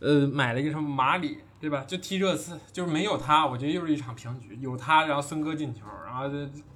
[0.00, 1.84] 呃，买了一个什么马里，对吧？
[1.86, 4.58] 就踢热刺，就是没有他，我觉得又是一场平局。
[4.60, 6.24] 有他，然后孙哥进球，然后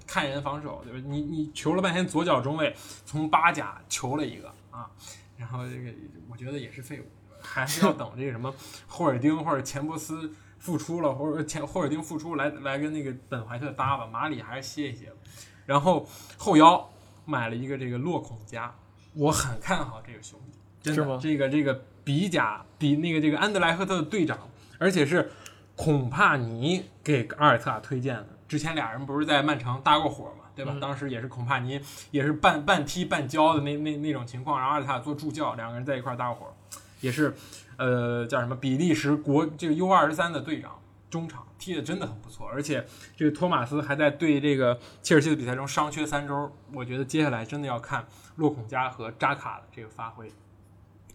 [0.06, 1.04] 看人防守，对吧？
[1.04, 2.72] 你你求了半天左脚中卫，
[3.04, 4.88] 从巴甲求了一个啊，
[5.36, 5.92] 然后这个
[6.30, 7.04] 我觉得也是废物，
[7.40, 8.54] 还是要等这个什么
[8.86, 15.16] 霍尔丁或者钱伯斯复出了，或者前霍尔丁复出来来跟那个本怀特搭吧，马里还是歇一歇吧。
[15.64, 16.88] 然后后腰
[17.24, 18.74] 买了一个这个洛孔加，
[19.14, 20.58] 我很看好这个兄弟。
[20.82, 24.38] 真的，是吗这个这个比甲比那个这个安德莱赫特的队长，
[24.78, 25.30] 而且是
[25.74, 28.28] 孔帕尼给阿尔特塔推荐的。
[28.46, 30.70] 之前俩人不是在曼城搭过伙嘛，对吧？
[30.74, 31.80] 嗯当时也是孔帕尼
[32.12, 36.56] 也是半半踢半教的那那那种情况，然后阿尔特塔做助教，两个人在一块搭过伙，
[37.00, 37.34] 也是
[37.76, 40.78] 呃叫什么比利时国这个 U 二十三的队长，
[41.10, 42.86] 中场踢的真的很不错，而且
[43.16, 50.30] 这个托马斯还在对这个切尔西的比赛中伤缺三周，我觉得接下来真的要看洛孔加和扎卡的这个发挥。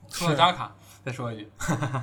[0.10, 1.50] 说到扎卡，再说一句，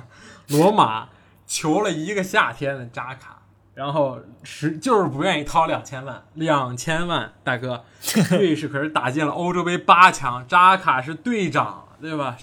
[0.49, 1.09] 罗马
[1.45, 3.43] 求了一个夏天的扎卡，
[3.75, 7.85] 然后是就是不愿意掏两千万，两千万，大哥，
[8.31, 12.35] 瑞士可是打进了欧洲杯八强，扎卡是队长，对吧？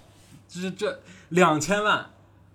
[0.48, 2.10] 这这两千万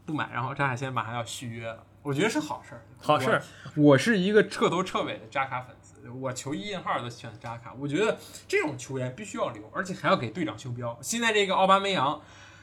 [0.05, 2.81] 不买，然后扎卡现在马上要续约了，我觉得是好事儿。
[2.99, 3.43] 好事儿，
[3.75, 7.73] 我是一个彻头彻尾的扎卡粉丝，我球衣印号都选扎卡。
[7.77, 10.97] 我觉得这种球员必须要留，而且还要给队长修标。
[11.01, 12.21] 现在这个奥巴梅扬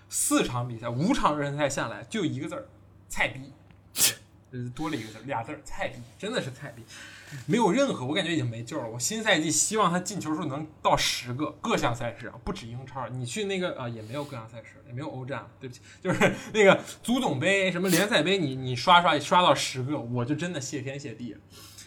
[0.09, 2.67] 四场比赛、五场热身赛下来就一个字儿，
[3.09, 3.53] 菜逼，
[4.53, 6.83] 呃，多了一个字儿，俩字儿，菜逼，真的是菜逼。
[7.47, 8.89] 没有任何，我感觉已经没救了。
[8.89, 13.09] 我新赛季希望他进球数能到十个，各项赛事啊，不止英超。
[13.09, 21.37] 你去那个啊，也没有各项赛事，也没有欧战，对不起，就是 那个足总杯、什么联赛杯，你你刷刷刷到十个，我就真的谢天谢地。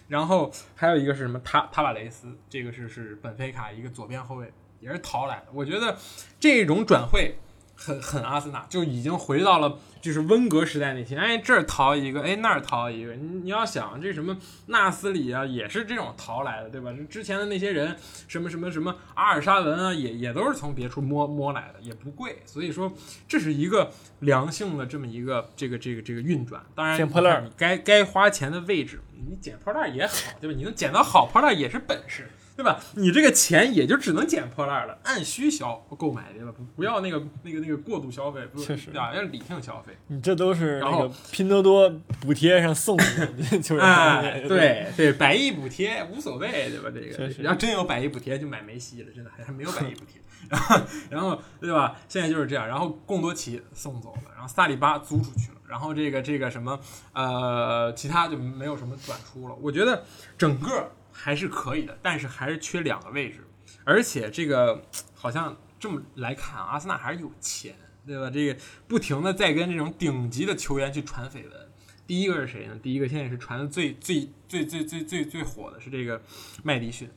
[0.07, 4.51] 然后还有一个是什么塔塔瓦雷斯，这个是是本菲卡一个左边后卫，
[4.81, 5.45] 也是淘来的。
[5.53, 5.97] 我觉得
[6.37, 7.37] 这种转会
[7.83, 13.13] 很很阿森纳，就已经回到了就是温格时代那些，哎这儿淘一个，哎那儿淘一个。
[13.15, 16.93] 你你要想这什么纳斯里啊，也是这种淘来的，对吧？
[17.09, 17.95] 之前的那些人，
[18.27, 22.37] 什么什么什么阿尔沙文啊，也也都是从别处摸摸来的，也不贵。
[22.45, 22.93] 所以说
[23.27, 26.63] 这是一个良性的这么一个这个这个这个运转。
[26.75, 30.55] 当然，捡破烂该该花钱的位置，你捡破烂儿也好，对吧？
[30.55, 32.29] 你能捡到好破烂儿也是本事。
[32.61, 32.79] 对吧？
[32.95, 36.51] 你这个钱也就只能捡破烂了，按需消购买对吧？
[36.55, 39.13] 不不要那个那个那个过度消费，不确实对吧？
[39.15, 39.97] 要理性消费。
[40.07, 43.03] 你这都是然后那个拼多多补贴上送的，
[43.61, 46.91] 就是哎，对对，百亿补贴无所谓，对吧？
[46.93, 50.21] 这个要真有百亿补贴就买梅西了，真的还还没有百亿补贴。
[50.49, 51.95] 然后然后对吧？
[52.09, 52.67] 现在就是这样。
[52.67, 56.77] 然后贡多齐送走了，然后萨里巴租出去了，然后这个这个什么
[57.13, 59.55] 呃，其他就没有什么转出了。
[59.61, 60.03] 我觉得
[60.37, 60.91] 整个
[61.23, 63.45] 还是可以的，但是还是缺两个位置，
[63.83, 67.75] 而且这个好像这么来看，阿森纳还是有钱，
[68.07, 68.27] 对吧？
[68.31, 71.69] 这个不停的在跟这种顶级的球员去传绯闻。
[72.07, 72.75] 第一个是谁呢？
[72.81, 76.19] 第一个现在是传的最最最最最最最火的是这个
[76.63, 77.07] 麦迪逊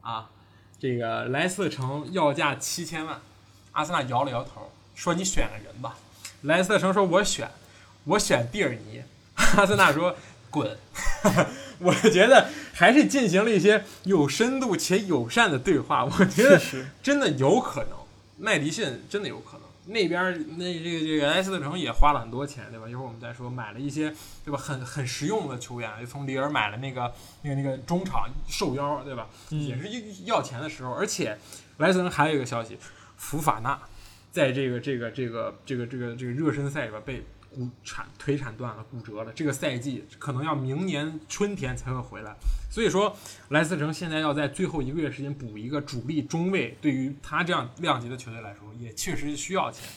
[0.00, 0.30] 啊，
[0.78, 3.20] 这个莱斯特城要价七千万，
[3.72, 5.98] 阿森纳摇了摇头，说你选个人吧。
[6.44, 7.50] 莱斯特城说我选，
[8.04, 9.02] 我选蒂尔尼。
[9.56, 10.16] 阿森纳说
[10.50, 10.76] 滚。
[11.78, 16.04] 我觉得还是进行了一些有深度且友善的对话。
[16.04, 16.60] 我觉得
[17.02, 17.92] 真的有可能，
[18.36, 19.60] 麦迪逊真的有可能。
[19.86, 22.86] 那边那这个这个莱斯特城也花了很多钱，对吧？
[22.86, 24.58] 一会儿我们再说，买了一些对吧？
[24.58, 27.10] 很很实用的球员，就从里尔买了那个
[27.42, 29.26] 那个那个中场瘦腰，对吧？
[29.48, 29.88] 也是
[30.26, 30.92] 要钱的时候。
[30.92, 31.38] 而且
[31.78, 32.78] 莱斯特城还有一个消息，
[33.16, 33.80] 福法纳
[34.30, 37.24] 在这个这个这个这个这个这个热身赛里边被。
[37.54, 39.32] 骨铲腿铲断了，骨折了。
[39.32, 42.36] 这个赛季可能要明年春天才会回来。
[42.70, 43.16] 所以说，
[43.48, 49.88] 莱斯城现在要在最后一个月时间补一个主力中卫，对于他这样量级的球队来说，也确实需要钱。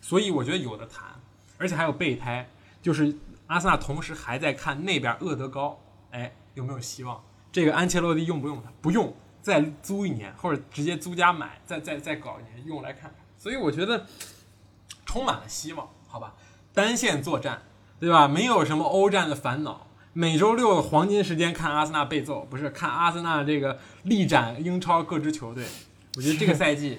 [0.00, 1.20] 所以我觉得有的谈，
[1.58, 2.48] 而且还有备胎，
[2.80, 3.14] 就是
[3.46, 5.78] 阿森纳同时还在看那边厄德高，
[6.10, 7.22] 哎，有没有希望？
[7.52, 8.72] 这个安切洛蒂用不用他？
[8.80, 13.14] 不用，再租一年，或者直接租加买，再再再搞一年用来看看。
[13.36, 14.06] 所以我觉得
[15.04, 16.34] 充满了希望，好吧？
[16.74, 17.62] 单线作战，
[18.00, 18.26] 对吧？
[18.28, 19.86] 没有什么欧战的烦恼。
[20.14, 25.64] 每周六黄金时间看阿森纳被揍，不是看阿森纳这个力斩英超各支球队。
[26.16, 26.98] 我觉得这个赛季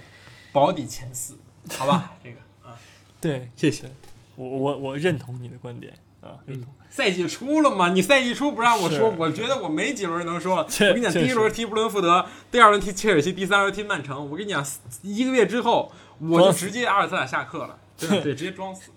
[0.52, 1.38] 保底前四，
[1.78, 2.14] 好吧？
[2.24, 2.76] 这个啊，
[3.22, 3.88] 对，谢谢。
[4.36, 6.42] 我我我认同你的观点啊。
[6.48, 10.58] 认同，赛季初了嘛，你赛季初不让我说，我觉得我没几轮能说。
[10.58, 14.28] 我跟你讲，第一轮踢布伦福德，第二轮踢切尔西，第三轮踢曼城。
[14.32, 14.66] 我跟你讲，
[15.04, 18.90] 一个月之后我就直接阿尔特塔下课了，对 对，直接装死。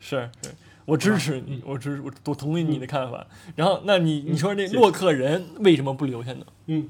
[0.00, 0.50] 是是，
[0.84, 3.26] 我支持你，我支我我同意你的看法。
[3.56, 6.46] 然后，那你你说那洛克人为什么不留下呢？
[6.66, 6.88] 嗯，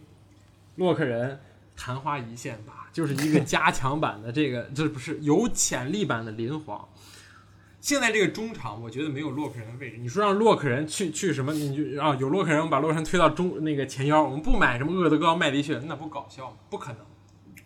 [0.77, 1.41] 洛克人
[1.77, 6.89] 昙花一现吧，就是一个 加强版的这个，这不是有潜力版的林皇。
[7.81, 9.97] 现在这个中场，我觉得没有洛克人的位置。
[9.99, 11.53] 你说让洛克人去去什么？
[11.53, 16.57] 你就啊，有洛克人，我们把洛克人推到中那个前腰，我们不买什么厄德高、麦迪逊，那不搞笑吗？
[16.71, 16.99] 不可能，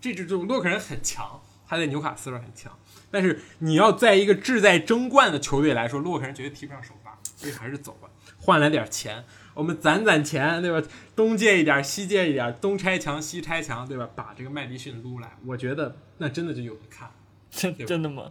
[0.00, 1.38] 这支就洛克人很强，
[1.68, 2.72] 他在纽卡斯尔很强。
[3.10, 10.86] 但是你要在一个志在争冠的球队来说，洛克人绝对踢不上首发，所以还是走吧，换来点钱，我们攒攒钱，对吧？
[11.14, 14.08] 东借一点，西借一点，东拆墙西拆墙，对吧？
[14.14, 17.10] 把这个麦迪逊撸来，我觉得那真的就有的看，
[17.50, 18.30] 真真的吗？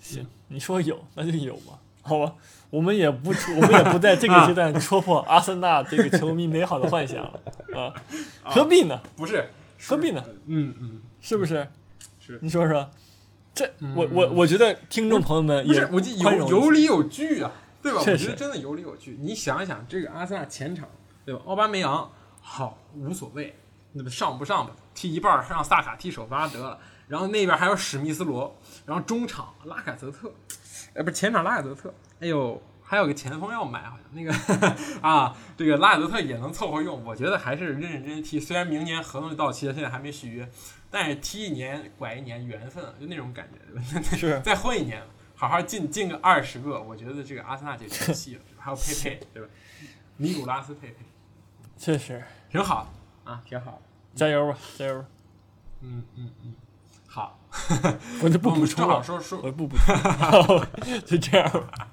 [0.00, 2.34] 行，你说有那就有吧，好吧，
[2.70, 7.40] 我们也不 我们也不在这个阶段戳破阿森纳这个球迷美好的幻想了
[7.74, 7.94] 啊，
[8.44, 9.00] 何必呢？
[9.16, 9.48] 不是，
[9.80, 10.22] 何必呢？
[10.46, 11.66] 嗯嗯，是不是？
[12.20, 12.90] 是，你说说。
[13.56, 17.50] 这我我我觉得听众朋友们也我有有理有据啊，
[17.82, 18.00] 对吧？
[18.00, 19.18] 我觉得真的有理有据。
[19.18, 20.86] 你想一想，这个阿森纳前场，
[21.24, 21.40] 对吧？
[21.46, 23.56] 奥巴梅扬好无所谓，
[23.92, 24.76] 那么上不上吧？
[24.94, 26.78] 踢一半让萨卡踢首发得了。
[27.08, 30.30] 然后那边还有史密斯罗，然后中场拉凯泽特，
[30.94, 34.32] 哎，不是前场拉凯泽特，哎呦，还有个前锋要买，好像那个
[35.02, 37.04] 啊，这个拉凯泽特也能凑合用。
[37.04, 40.48] 我觉得还是认认真真踢，虽然明年合同就到期了，现在还没续约。
[40.88, 45.02] 但是踢一年拐一年缘分，就那种感觉， 是再混一年，
[45.34, 49.48] 好好进进个二十个，我觉得这个阿森纳就成戏了，还有佩佩，对吧？
[50.18, 50.96] 尼古拉斯佩佩，
[51.76, 52.90] 确实挺好
[53.24, 53.82] 啊，挺好，
[54.14, 55.04] 加油吧，加油！
[55.82, 56.54] 嗯嗯嗯，
[57.06, 57.38] 好，
[58.22, 60.66] 我就不补充了，说说我不补充，
[61.04, 61.88] 就这样吧，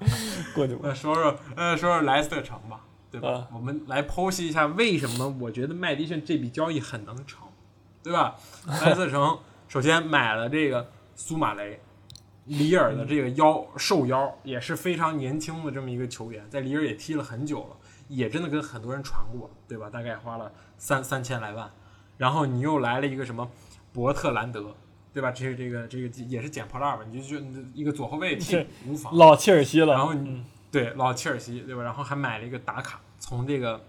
[0.54, 0.92] 过去吧。
[0.94, 3.48] 说说呃，说说莱斯特城吧，对吧？
[3.52, 7.40] 我们来剖析一下为什么我觉得麦迪逊这笔交易很能成。
[8.02, 8.36] 对吧？
[8.66, 11.80] 莱斯特城首先买了这个苏马雷，
[12.44, 17.76] 里尔的这个腰瘦腰也是非常年轻的这么一个球员，在里尔也踢了很久了，
[18.08, 19.88] 也真的跟很多人传过，对吧？
[19.88, 21.70] 大概花了三三千来万，
[22.18, 23.50] 然后你又来了一个什么
[23.90, 24.76] 伯特兰德，
[25.14, 25.30] 对吧？
[25.30, 27.04] 这个这个这个也是捡破烂吧？
[27.08, 29.94] 你就就一个左后卫踢无妨，老切尔西了。
[29.94, 31.82] 然后你对老切尔西对吧？
[31.82, 33.82] 然后还买了一个打卡，从这个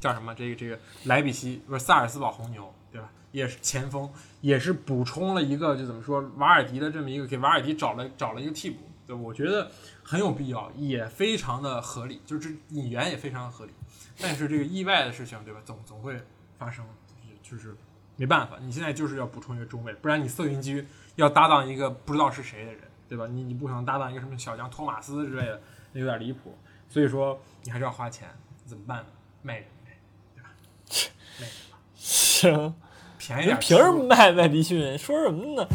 [0.00, 3.12] 叫什么这个这个莱比锡不是萨尔斯堡红牛对吧。
[3.32, 9.70] 也是前锋，也是补充了一个，就怎么说，瓦尔迪的这么一个，给瓦尔迪找了找了一个替补，对，我觉得
[10.02, 13.72] 很有必要，也非常的合理，就是引援也非常的合理。
[14.18, 15.60] 但是这个意外的事情，对吧？
[15.66, 16.18] 总总会
[16.56, 16.82] 发生，
[17.42, 17.76] 就是
[18.16, 23.26] 没办法，你现在就是要补充一个中卫，不然你瑟云居要搭档一个不知道是谁的人，对吧？
[23.26, 25.60] 你你不可能搭档一个什么小将托马斯之类的，
[25.92, 26.56] 那有点离谱。
[26.88, 28.28] 所以说你还是要花钱，
[28.64, 29.06] 怎么办呢？
[29.42, 29.98] 卖人呗，
[30.34, 30.50] 对吧？
[31.40, 31.78] 卖人吧。
[31.94, 32.74] 行。
[33.18, 34.96] 便宜点，凭什么卖麦迪逊？
[34.96, 35.66] 说什么呢？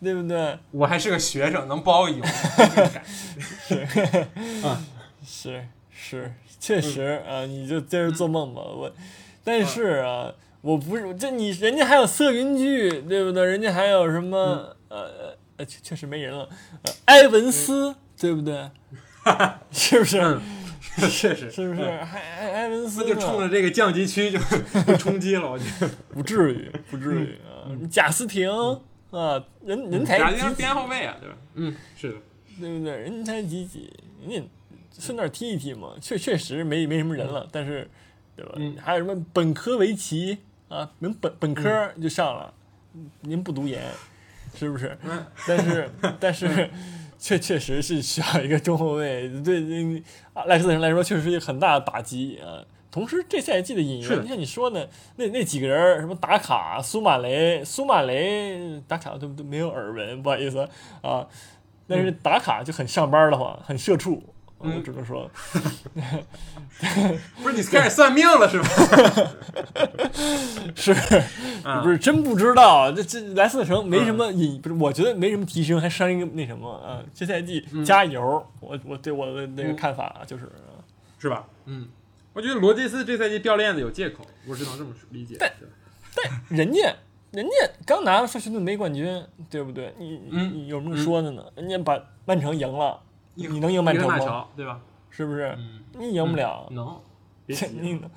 [0.00, 0.58] 对不对？
[0.70, 2.24] 我还是个学生，能包邮。
[3.68, 4.66] 是，
[5.22, 8.62] 是是，确实啊，你就接着做梦吧。
[8.62, 8.90] 我，
[9.44, 13.44] 但是啊，我不是这你，人家还有色云居，对不对？
[13.44, 14.76] 人家还有什么？
[14.88, 16.48] 呃呃，确确实没人了。
[17.06, 18.70] 埃文斯，对不对？
[19.70, 20.38] 是不是？
[21.10, 21.82] 确实，是不是？
[22.02, 24.38] 还埃埃文斯就冲着这个降级区就
[24.82, 27.70] 就冲击了，我觉得不至于，不至于啊！
[27.88, 28.50] 贾斯廷
[29.10, 31.36] 啊，人人才贾斯廷边后卫啊，对吧？
[31.54, 32.18] 嗯，是的，
[32.60, 32.96] 对不对？
[32.96, 33.92] 人才济济，
[34.26, 34.48] 人家
[34.98, 37.88] 顺道踢一踢嘛，确确实没没什么人了，但是
[38.34, 38.52] 对吧？
[38.56, 40.38] 嗯还有什么本科围棋
[40.68, 42.52] 啊，您本本科就上了，
[43.20, 43.82] 您不读研
[44.54, 44.96] 是不是？
[45.04, 45.90] 嗯但是
[46.20, 46.70] 但是
[47.18, 50.02] 确确实是需要一个中后卫，对对
[50.34, 52.64] 阿莱克斯人来说确实是一个很大的打击啊。
[52.90, 60.66] 同时，这赛季的引援，你像你说的那那几个人儿，什么打卡、苏马雷、苏马雷、打卡都都没有耳闻，不好意思
[61.02, 61.26] 啊。
[61.86, 64.22] 但是打卡就很上班的话，很社畜，
[64.60, 65.30] 嗯我只能说，
[67.42, 68.68] 不是你开始算命了是吧？
[70.74, 70.92] 是
[71.62, 72.90] 啊不是真不知道？
[72.92, 77.02] 这这莱斯特城没什么引，不是我觉得没什么提升，还伤一个那什么啊？
[77.14, 78.44] 这赛季加油！
[78.60, 80.50] 我我对我的那个嗯看法就是，
[81.18, 81.46] 是吧？
[81.66, 81.88] 嗯，
[82.32, 85.36] 我觉得罗杰斯这赛季掉链子有借口，我只能这么理解。
[85.38, 85.72] 但是吧
[86.48, 86.92] 人家
[87.30, 87.52] 人家
[87.86, 89.94] 刚拿了费城顿杯冠军，对不对？
[89.98, 91.44] 你你有什么说的呢？
[91.54, 93.07] 人家把曼城赢了，伊
[93.46, 94.48] 你能赢曼伊城吗？
[94.56, 94.80] 对吧？
[95.10, 95.54] 是不是？
[95.58, 97.00] 嗯，你赢不了，能，
[97.46, 98.10] 别这急 你能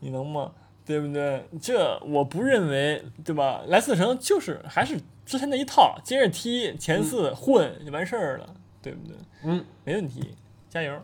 [0.00, 0.52] 你能吗？
[0.84, 1.48] 对不对？
[1.60, 3.62] 这我不认为，对吧？
[3.68, 9.16] 莱斯特城就是还是之前那一套，接着踢前四混就完事儿了，对不对？
[9.44, 10.34] 嗯没问题，
[10.68, 11.02] 加油！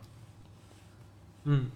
[1.45, 1.71] 嗯，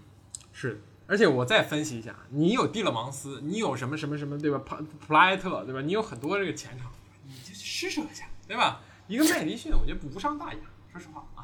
[0.53, 0.79] 是的。
[1.09, 4.57] 而且我再分析一下，你有蒂勒芒斯，你有什么什么什么，对吧？
[4.65, 5.81] 普普拉埃特，对吧？
[5.81, 6.89] 你有很多这个前场，
[7.25, 8.81] 你就去施舍一下，对吧？
[9.07, 10.59] 一个麦迪逊，我觉得无伤大雅，
[10.91, 11.36] 说实话啊，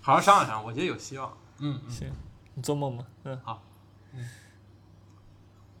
[0.00, 1.36] 好好商量商量，我觉得有希望。
[1.58, 1.90] 嗯嗯。
[1.90, 2.10] 行，
[2.54, 3.62] 你做梦吧，嗯，好。
[4.14, 4.24] 嗯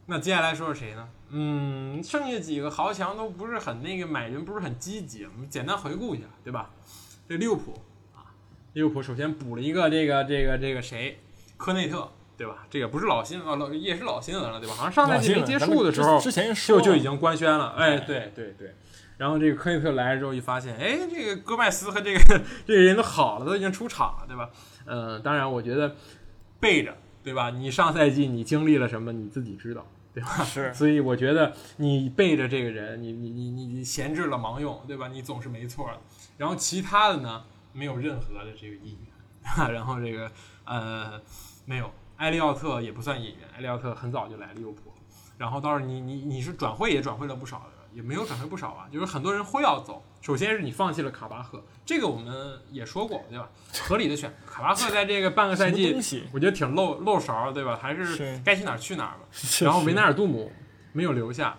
[0.06, 1.08] 那接下来说说谁呢？
[1.28, 5.24] 嗯，剩下几个豪强都不是很那个买人，不是很积极。
[5.24, 6.70] 我们简单回顾一下，对吧？
[7.28, 7.80] 这利物浦
[8.16, 8.34] 啊，
[8.72, 11.20] 利物浦首先补了一个这个这个这个谁，
[11.56, 12.66] 科内特，对吧？
[12.68, 14.74] 这个不是老新闻，老也是老新闻了，对吧？
[14.74, 17.68] 好像上赛季没结束的时候之之前就就已经官宣了。
[17.76, 18.74] 哎，对对对。
[19.20, 22.18] 然后这个科内特来了之后，一发现，哎，这个戈麦斯和这个
[22.66, 24.48] 这个人都好了，都已经出场了，对吧？
[24.86, 25.94] 嗯、当然，我觉得
[26.58, 27.50] 背着，对吧？
[27.50, 30.42] 你上赛季你经历了什么，你自己知道，对吧？
[30.42, 35.08] 是所以我觉得你背着这个人，你你你你你闲置了盲用，对吧？
[35.08, 35.98] 你总是没错的。
[36.38, 37.44] 然后其他的呢，
[37.74, 40.32] 没有任何的这个引援， 然后这个
[40.64, 41.20] 呃
[41.66, 44.90] 没有，埃利奥特也不算演员，埃利奥特很早就来利物浦，
[45.36, 50.02] 然后倒是你你你是转会也转会了不少的，也没有转会不少啊，就是很多人会要走。
[50.20, 53.48] 首先是你放弃了卡巴赫，这个我们也说过，对吧？
[53.82, 55.94] 合理的选，卡巴赫 在这个半个赛季
[56.32, 57.78] 我觉得挺漏漏勺，对吧？
[57.80, 59.24] 还是是该去哪儿去哪儿吧。
[59.64, 60.52] 然后维纳尔杜姆
[60.92, 61.56] 没有留下，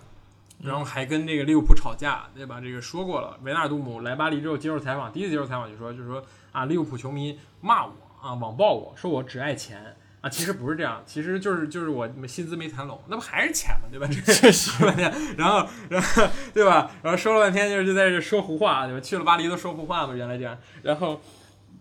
[0.59, 2.61] 然后还跟这个利物浦吵架，对吧？
[2.61, 9.95] 这个说过了，维纳尔杜姆来巴黎之后接受采访，第一次接受采访就说，就说啊，利物浦球迷骂我啊，网暴我说我只爱钱。
[10.21, 13.87] 啊，其实不是这样，其实就是就是我薪资没谈拢，那不还是钱吗？
[13.91, 14.07] 对吧？
[14.07, 16.91] 这确实说半天，然后然后对吧？
[17.01, 19.01] 然后说了半天就是就在这说胡话，对吧？
[19.01, 21.19] 去了巴黎都说胡话嘛，原来这样，然后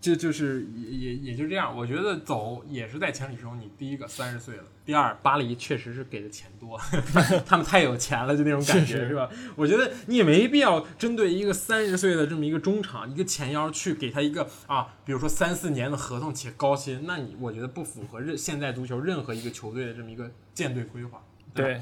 [0.01, 1.73] 就就是也也也就这样。
[1.77, 3.57] 我觉得走也是在情理之中。
[3.57, 6.77] 你第一个三十岁了，第二巴黎确实是给的钱多，
[7.45, 9.29] 他们太有钱了，就那种感觉是是吧？
[9.55, 21.19] 我觉得你也没必要针对一个三十岁的这么一个中场一个前腰去给他一个啊，比如说三四年的合同且高薪，那你我觉得不符合任现在足球任何一个球队的这么一个舰队规划。
[21.19, 21.23] 吧
[21.53, 21.81] 对，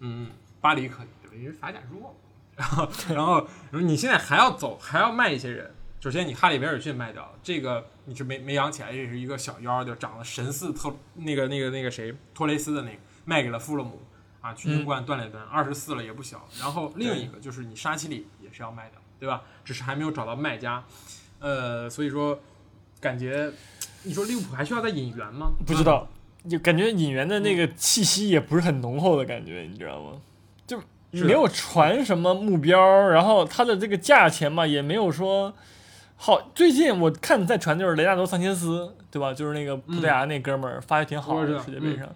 [0.00, 0.28] 嗯，
[0.60, 1.38] 巴黎可以？
[1.38, 2.16] 因为法甲弱。
[2.56, 3.46] 然后，然后
[3.80, 5.70] 你现在还要走，还要卖一些人。
[6.00, 14.00] 首先，你哈利威尔逊卖掉了，这个你是没没养起来，这是一个小妖，就长得神似特那个那个那个谁托雷斯的那个，卖给了富勒姆
[14.40, 16.46] 啊，去英冠锻炼锻炼，二十四了也不小。
[16.60, 19.42] 然后另一个就是你沙奇里也是要卖掉，对吧？
[19.64, 20.84] 只是还没有找到卖家。
[21.40, 22.38] 呃，所以说
[23.00, 23.52] 感觉
[24.04, 25.50] 你说利物浦还需要再引援吗？
[25.66, 26.08] 不知道，
[26.48, 30.20] 就感觉引援的那个气息也不是很浓厚的感觉，你知道吗？
[30.64, 30.80] 就
[31.10, 32.78] 没有传什么目标，
[33.08, 35.54] 然后它的这个价钱嘛，也没有说
[36.20, 36.50] 好。
[36.54, 39.32] 最近我看在传就是雷纳多桑切斯，对吧？
[39.32, 42.08] 就是那个葡萄牙那哥们儿发的挺好的世界杯上，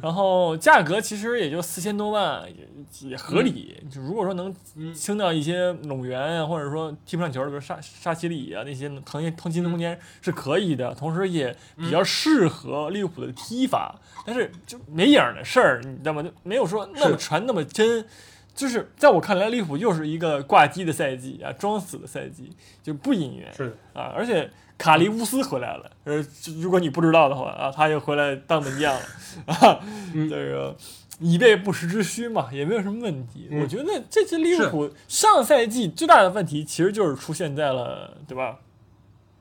[0.00, 3.76] 然后价格其实也就四千多万，也也合理。
[3.90, 13.96] 就如果说能嗯清掉一些拢员啊，或者说踢不上球，比如沙沙奇里啊那些腾腾新的空间是可以的，同时也比较适合利物浦的踢法。
[14.24, 16.22] 但是就没影儿的事儿，你知道吗？
[16.22, 18.06] 就没有说那么传那么真。
[18.54, 22.50] 就是在我看来，利物浦又是一个挂机的赛季啊，装死的赛季，
[22.82, 24.12] 就不引援是的，啊。
[24.14, 26.24] 而且卡利乌斯回来了，呃，
[26.60, 29.00] 如果你不知道的话啊，他又回来当门将了
[29.46, 29.80] 啊。
[30.14, 30.76] 嗯这个
[31.18, 33.48] 以备不时之需嘛，也没有什么问题。
[33.50, 38.58] 嗯我觉得这支利物浦上赛季最大的问题其实就是出现在了，对吧？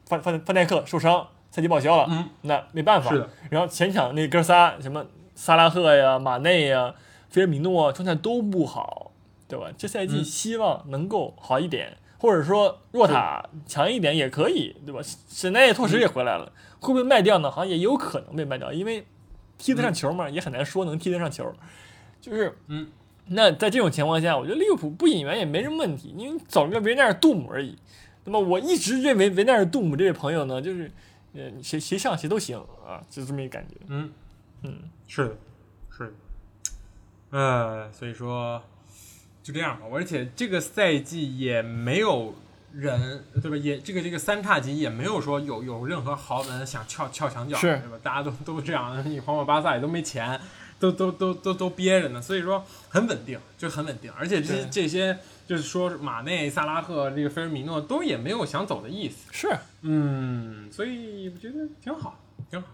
[0.05, 3.09] 范范范戴克受伤，赛季报销了，嗯，那没办法。
[3.11, 5.05] 是的，然后前场那哥仨，什么
[5.35, 6.93] 萨拉赫呀、马内呀、
[7.31, 9.11] 菲尔米诺啊，状态都不好，
[9.47, 9.71] 对吧？
[9.75, 14.99] 这赛季嗯希望能够好一点，或者说若塔强一点也可以，对吧？
[15.27, 17.49] 沈奈拓实也回来了，会不会卖掉呢？
[17.49, 19.05] 好像也有可能被卖掉，因为
[19.57, 21.51] 踢得上球嘛，也很难说能踢得上球。
[22.19, 22.87] 就是，嗯，
[23.27, 27.75] 那在这种情况下，我觉得利物浦不引援也没什么问题，因为找个维纳尔杜姆而已。
[28.25, 30.91] 那么我一直认为维纳尔杜姆这位朋友呢，就是，
[31.33, 33.75] 呃，谁谁上谁都行啊，就这么一个感觉。
[33.87, 34.11] 嗯
[34.63, 34.77] 嗯，
[35.07, 35.35] 是的，
[35.89, 36.13] 是的。
[37.31, 38.61] 呃，所以说
[39.41, 39.87] 就这样吧。
[39.91, 42.35] 而且这个赛季也没有
[42.73, 43.57] 人，对吧？
[43.57, 47.99] 也这个这个三叉戟也没有说有有任何豪门想撬撬墙角，是对吧？
[48.03, 50.39] 大家都都这样，你皇马、巴萨也都没钱，
[50.79, 52.21] 都都都都都憋着呢。
[52.21, 54.11] 所以说很稳定，就很稳定。
[54.17, 55.17] 而且这些这些
[55.47, 59.27] 就是说马内、萨拉赫、这个菲尔米诺都也没有想走的意思。
[59.31, 59.49] 是
[59.81, 62.19] 嗯，所以我觉得挺好，
[62.49, 62.67] 挺好。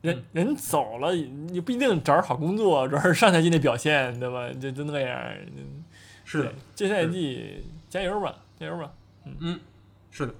[0.00, 4.50] 人人走了，你不一定找着好工作，主要是上赛季那表现，对吧？
[4.52, 5.20] 就就那样。
[5.56, 5.84] 嗯
[6.24, 8.92] 是的，，这赛季加油吧，加油吧。
[9.24, 9.58] 嗯，
[10.10, 10.34] 是的，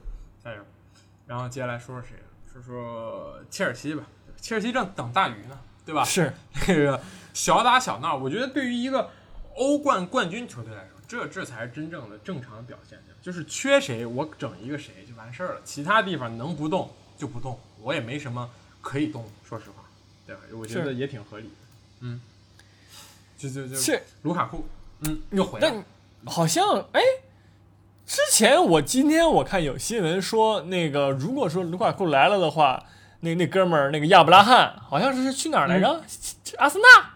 [0.44, 0.59] 加油。
[1.26, 2.14] 然后接下来说说谁？
[2.52, 4.04] 说说切尔西吧。
[4.36, 6.04] 切尔西正等大鱼呢，对吧？
[6.04, 6.30] 是，
[6.68, 7.00] 那个
[7.32, 9.09] 小打小闹，我觉得对于一个
[9.56, 12.98] 欧冠冠军球队来说，这这才是真正的正常表现。
[13.22, 15.61] 就是缺谁，我整一个谁就完事儿了。
[15.64, 18.48] 其他地方能不动就不动，我也没什么
[18.80, 19.24] 可以动。
[19.48, 19.84] 说实话，
[20.26, 20.42] 对吧？
[20.52, 21.50] 我觉得也挺合理的。
[22.00, 22.20] 嗯，
[23.36, 24.66] 就就就卢卡库，
[25.00, 25.84] 嗯，又回来
[26.26, 27.00] 好像哎，
[28.06, 32.84] 之前我今天我看有新闻说，那个如果说卢卡库来了的话，
[33.20, 36.02] 那那哥们儿那个亚布拉罕好像是去哪儿来着？
[36.58, 37.10] 阿森纳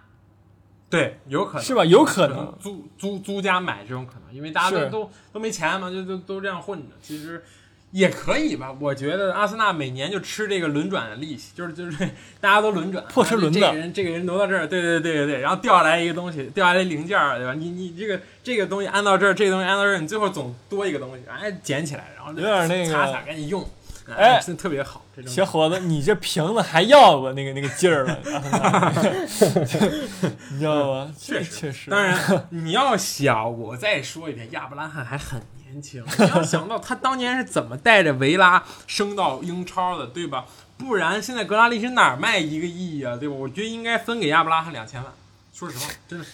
[0.91, 1.85] 对，有可能是吧？
[1.85, 2.55] 有可能。
[2.61, 7.45] 租租租家买这种可能，因为大家都都都没钱嘛，就都都这样混着，其实
[7.93, 8.75] 也可以吧。
[8.81, 11.97] 我觉得阿森纳每年就吃这个轮转的利息，就是就是
[12.41, 17.55] 大家都轮转，破车轮子这个人这个人挪到这儿，对对对对对，然后掉下来一个东西，掉下来零件儿，对吧？
[17.55, 23.65] 你你这个这个东西安到这儿，这个东西安到这儿，你最后总多一个东西，哎，捡起来，然后有点那个擦擦赶紧用，
[24.17, 28.19] 哎特别好，这种小伙子，你这瓶子还要不那个那个劲儿了，
[30.51, 31.15] 你知道吗？
[31.19, 31.91] 确实确实。
[31.91, 32.19] 当然，
[32.51, 35.41] 你要想，我再说一遍，亚布拉罕还很
[35.73, 36.05] 年轻。
[36.19, 40.45] 你要想到他当年是怎么带着维拉升到英超的，对吧？
[40.77, 43.35] 不然现在格拉利什哪儿卖一个亿啊，对吧？
[43.35, 45.13] 我觉得应该分给亚布拉罕两千万。
[45.55, 46.25] 说实话，真的，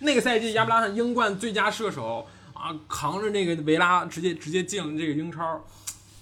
[0.00, 5.64] 那个赛季亚布拉罕英冠最佳射手啊，扛着那个维拉直接直接进了这个英超，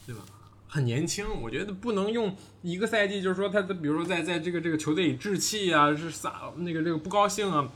[0.07, 0.23] 对吧？
[0.69, 7.69] 很年轻，我觉得不能用一个赛季，就是说他的，比如说在在这个这个球队里置气啊，是撒那个这个不高兴啊，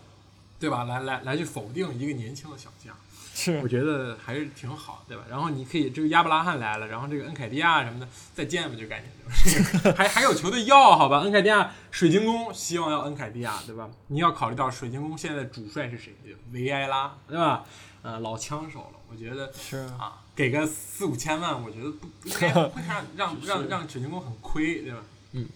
[0.59, 0.85] 对吧？
[0.85, 2.97] 来来来去否定一个年轻的小将，
[3.39, 5.25] 是我觉得还是挺好，对吧？
[5.29, 9.93] 然后你可以这个亚布拉罕来了，然后这个恩凯蒂亚什么的再见吧，就感觉就是？
[9.93, 11.21] 还还有球队要好吧？
[11.21, 13.91] 恩凯蒂亚水晶宫希望要恩凯蒂亚，对吧？
[14.07, 16.15] 你要考虑到水晶宫现在主帅是谁？
[16.53, 17.65] 维埃拉，对吧？
[18.03, 25.03] 呃，老枪手了，我觉得是啊，给个四五千万，我觉得不不应该不会 让让让让水晶宫很亏，对吧？
[25.33, 25.47] 嗯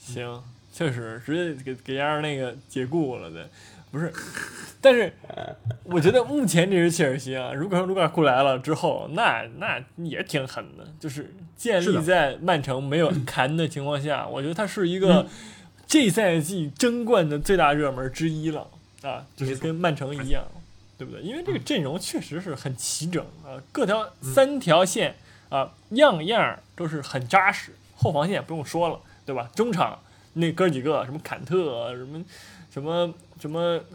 [0.00, 0.42] 行，
[0.72, 3.48] 确实直接给给人家那个解雇了的，
[3.92, 4.12] 不是。
[4.80, 5.12] 但是
[5.84, 15.28] 我觉得目前这支切尔西啊，如果说卢卡库来了之后，那那也挺狠的，就是建立在曼城没有 坎的情况下，我觉得他是一个
[15.86, 18.66] 这赛季争冠的最大热门之一了
[19.02, 20.42] 啊，就是跟曼城一样，
[20.98, 21.22] 对不对？
[21.22, 25.14] 因为这个阵容确实是很齐整啊，各条三条线
[25.48, 29.48] 啊，样样都是很扎实，后防线不用说了，对吧？
[29.54, 30.00] 中场
[30.32, 32.20] 那哥几个，什么坎特，什么
[32.72, 33.14] 什么什么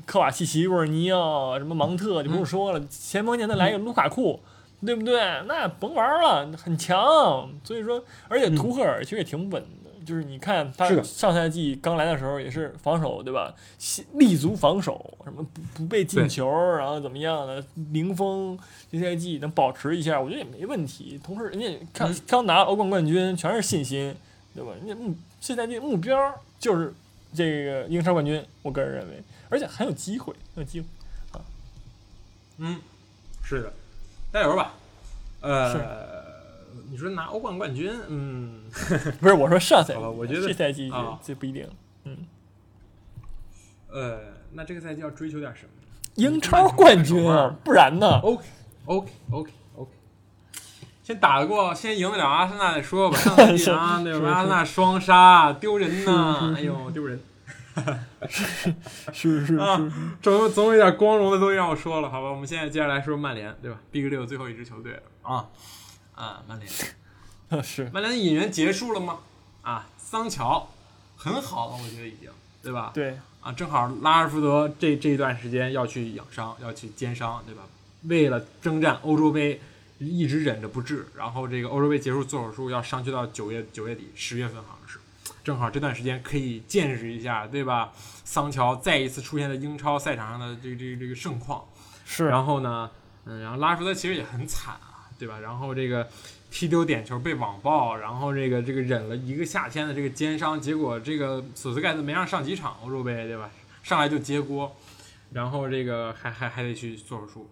[0.05, 4.39] 科瓦契奇、沃尔尼奥，什么芒特就不用说了，前锋线再来一个卢卡库。
[4.85, 5.19] 对不对？
[5.47, 7.49] 那甭玩了，很强。
[7.63, 13.51] 所以说，而且图赫尔其实也挺稳的，就是你看他上赛季刚来的时候也是防守，对吧？
[13.79, 18.55] 西立足防守，什么不不被进球，然后怎么样的，零封
[18.91, 21.19] 这赛季能保持一下，我觉得也没问题。
[21.23, 24.15] 同时，人家刚拿欧冠冠军，全是信心，
[24.53, 24.73] 对吧？
[24.77, 26.93] 人家目这赛季目标就是
[27.33, 30.87] 这个英超冠军，我个人认为，而且很有机会，很有机会。
[32.59, 32.79] 嗯，
[33.43, 33.71] 是的，
[34.33, 34.73] 加油吧。
[35.41, 35.79] 呃，
[36.89, 38.63] 你说拿欧冠冠军，嗯，
[39.21, 41.67] 不是我说上赛季，好吧我觉得这赛季啊这这不一定。
[42.05, 42.17] 嗯
[43.89, 44.19] 呃，
[44.53, 45.69] 那这个赛季要追求点什么？
[46.15, 48.43] 英超冠军啊，不然呢？OK
[48.85, 49.91] OK OK OK，
[51.03, 53.17] 先打得过，先赢得了阿森纳再说吧。
[53.17, 54.29] 上赛季啊， 对吧？
[54.29, 56.55] 阿森纳双杀，丢人呐！
[56.57, 57.21] 哎呦，丢人！
[59.13, 62.30] 是是啊是，总总有一点光荣的东西让我说了，好吧？
[62.30, 65.49] 我们现在接下来说曼联，对吧？Big 六最后一支球队了啊
[66.15, 66.71] 啊，曼联，
[67.49, 69.19] 啊是曼联的引援结束了吗？
[69.61, 70.69] 啊，桑乔
[71.15, 72.30] 很好了，我觉得已经，
[72.61, 72.91] 对吧？
[72.93, 77.63] 对，啊，正好拉尔福德这这一段时间要去养伤，要去兼伤，对吧？
[78.03, 79.59] 为了征战欧洲杯，
[79.99, 84.76] 一直忍着不治，然后这个欧洲杯结束做手术要上去到九月九月底十月份好像是，
[85.47, 87.93] 正好这段时间可以见识一下，对吧？
[88.25, 91.63] 桑乔再一次出现在英超赛场上的这个这个这个盛况。
[92.03, 92.91] 是，然后呢，
[93.23, 95.39] 嗯，然后拉什福德其实也很惨啊，对吧？
[95.39, 96.05] 然后这个
[96.51, 103.49] 踢丢点球被网暴，然后这个这个忍了一个夏天的这个肩伤，结果这个索斯盖特没让上几场欧洲杯，对吧？
[103.83, 104.75] 上来就接锅，
[105.31, 107.49] 然后这个还还还得去做手术，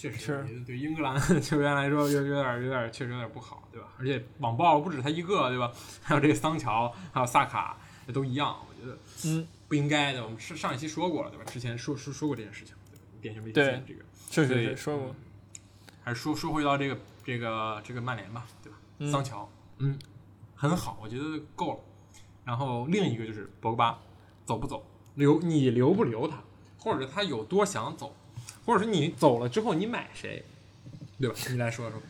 [0.00, 3.88] 确实对英格兰 球员来说有有点有点确实有点不好，对吧？
[3.98, 5.70] 而且网暴不止他一个，对吧？
[6.02, 7.76] 还有这个桑乔，还有萨卡，
[8.06, 10.24] 这都一样，我觉得嗯，不应该的。
[10.24, 11.44] 我们上上一期说过了，对吧？
[11.44, 13.02] 之前说说说过这件事情，对吧？
[13.20, 14.00] 点球没对进这个。
[14.30, 15.14] 确实说过，
[16.02, 18.78] 还是说说回到这个这个这个曼联吧，对吧？
[19.00, 19.46] 嗯桑乔，
[19.78, 19.98] 嗯，
[20.54, 21.80] 很好，我觉得够了。
[22.44, 23.98] 然后另一个就是博格巴，
[24.46, 24.82] 走不走，
[25.14, 26.42] 留你留不留他，
[26.78, 28.16] 或者他有多想走，
[28.70, 30.44] 或者说你走了之后你买谁，
[31.20, 31.34] 对吧？
[31.50, 32.00] 你来说说。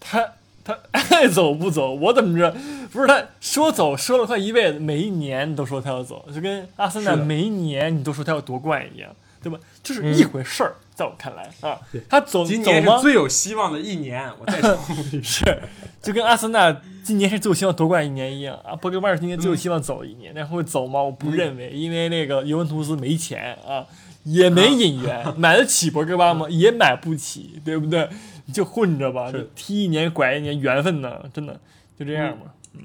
[0.00, 0.26] 他
[0.64, 2.50] 他爱走不走，我怎么着？
[2.90, 9.58] 不是他说走说了快一辈子，每一年你都说他要走，就跟阿森纳每一年你都说他要夺冠一样，对吧？
[9.82, 11.78] 就是一回事儿，在我看来啊，
[12.08, 12.78] 他走今走吗？
[12.80, 15.22] 年是最有希望的一年，我再重复一遍。
[15.24, 15.62] 是，
[16.00, 21.02] 就跟阿森纳今年是最有希望夺冠一年一样啊，博格巴尔今年最有希望走一年，但会走吗？
[21.02, 23.86] 我不认为，因为那个尤文图斯没钱啊，
[24.24, 26.48] 也没引援， 买得起博格巴吗？
[26.48, 28.08] 也买不起，对不对？
[28.46, 31.60] 你就混着吧，踢一年拐一年，缘分呢，真的
[31.98, 32.54] 就这样吧。
[32.74, 32.82] 嗯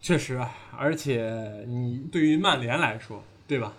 [0.00, 3.72] 确实啊，而且你对于曼联来说，对吧？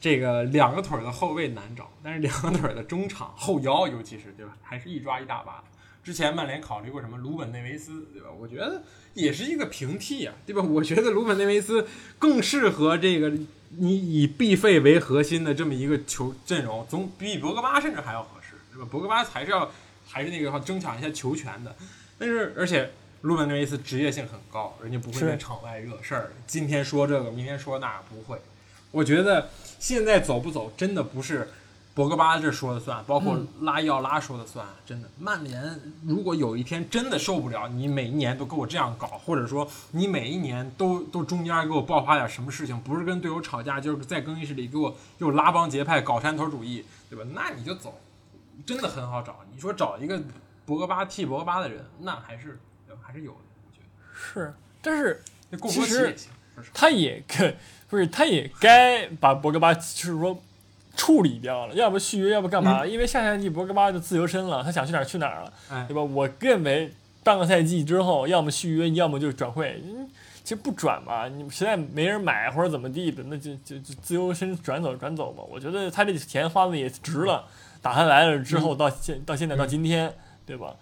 [0.00, 5.62] 这个两个腿儿的后卫难找，但是两个腿儿的中场后腰，尤其是对吧，还是一抓一大把。
[6.02, 8.28] 之前曼联考虑过什么鲁本内维斯，对吧？
[8.30, 8.82] 我觉得
[9.14, 10.62] 也是一个平替啊，对吧？
[10.62, 11.86] 我觉得鲁本内维斯
[12.18, 13.32] 更适合这个
[13.76, 18.88] 你以 B 费为核心的这么一个球阵容，总比博格巴甚至还要合适，对吧？
[18.90, 19.70] 博格巴还是要
[20.06, 21.76] 还是那个要争抢一下球权的，
[22.18, 22.90] 但是而且
[23.22, 28.40] 鲁本内维斯职业性很高，人家不会在场外惹事儿，今天说这个，明天说那，不会。
[28.92, 31.48] 我觉得现在走不走真的不是
[32.00, 34.66] 博格巴这说的算，包括拉伊奥拉说的算。
[34.86, 47.30] 真的，曼联如果有一天真的受不了，你每一年都给我这样搞，或者说你每一年都都中间给我爆发点什么事情，不是跟队友吵架，就是在更衣室里给我又拉帮结派、搞山头主义，对吧？
[47.34, 48.00] 那你就走，
[48.64, 49.36] 真的很好找。
[49.52, 50.18] 你说找一个
[50.64, 52.58] 博格巴替博格巴的人，那还是
[53.02, 53.38] 还是有的。
[53.66, 55.22] 我觉得是，但是
[55.68, 56.16] 其实。
[56.74, 57.56] 他也该
[57.88, 60.42] 不是，他也该把博格巴就是说
[60.96, 62.84] 处理掉了，要不续约，要不干嘛？
[62.86, 66.02] 因为下赛季博格巴就自由身了，他想去哪儿去哪儿了，哎对吧？
[66.02, 69.82] 我认为半个赛季之后，要么续约，要么就转会。
[69.84, 70.08] 嗯
[70.42, 75.44] 其实不转嘛，你实在没人买或者怎么地的，那就就就自由身转走转走吧。
[75.48, 77.44] 我觉得他这钱花的也值了，
[77.80, 80.12] 打下来了之后到现到现在到今天，
[80.44, 80.74] 对吧？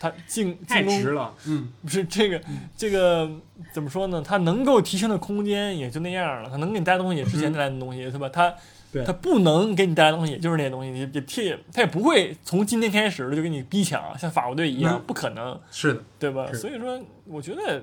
[0.00, 2.40] 他进太进攻值了，嗯，不是这个，
[2.76, 3.30] 这个
[3.72, 4.20] 怎么说呢？
[4.26, 8.28] 他能够提升的空间也就那样了，他能给你带东西也之前带的东西，是吧？
[8.28, 8.52] 它
[8.92, 16.46] 对它不能给你带来东西也就是那些东西，也也替它也不会从今天开始就给你逼抢，像法国队一样，嗯不可能，是的，对吧？
[16.52, 17.82] 所以说，我觉得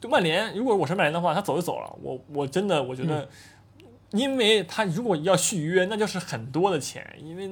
[0.00, 3.28] 就曼联，如果我是曼联的话，他走就走了，我我真的我觉得。
[4.12, 7.46] 因为他如果要续约，那就是很多的钱，因为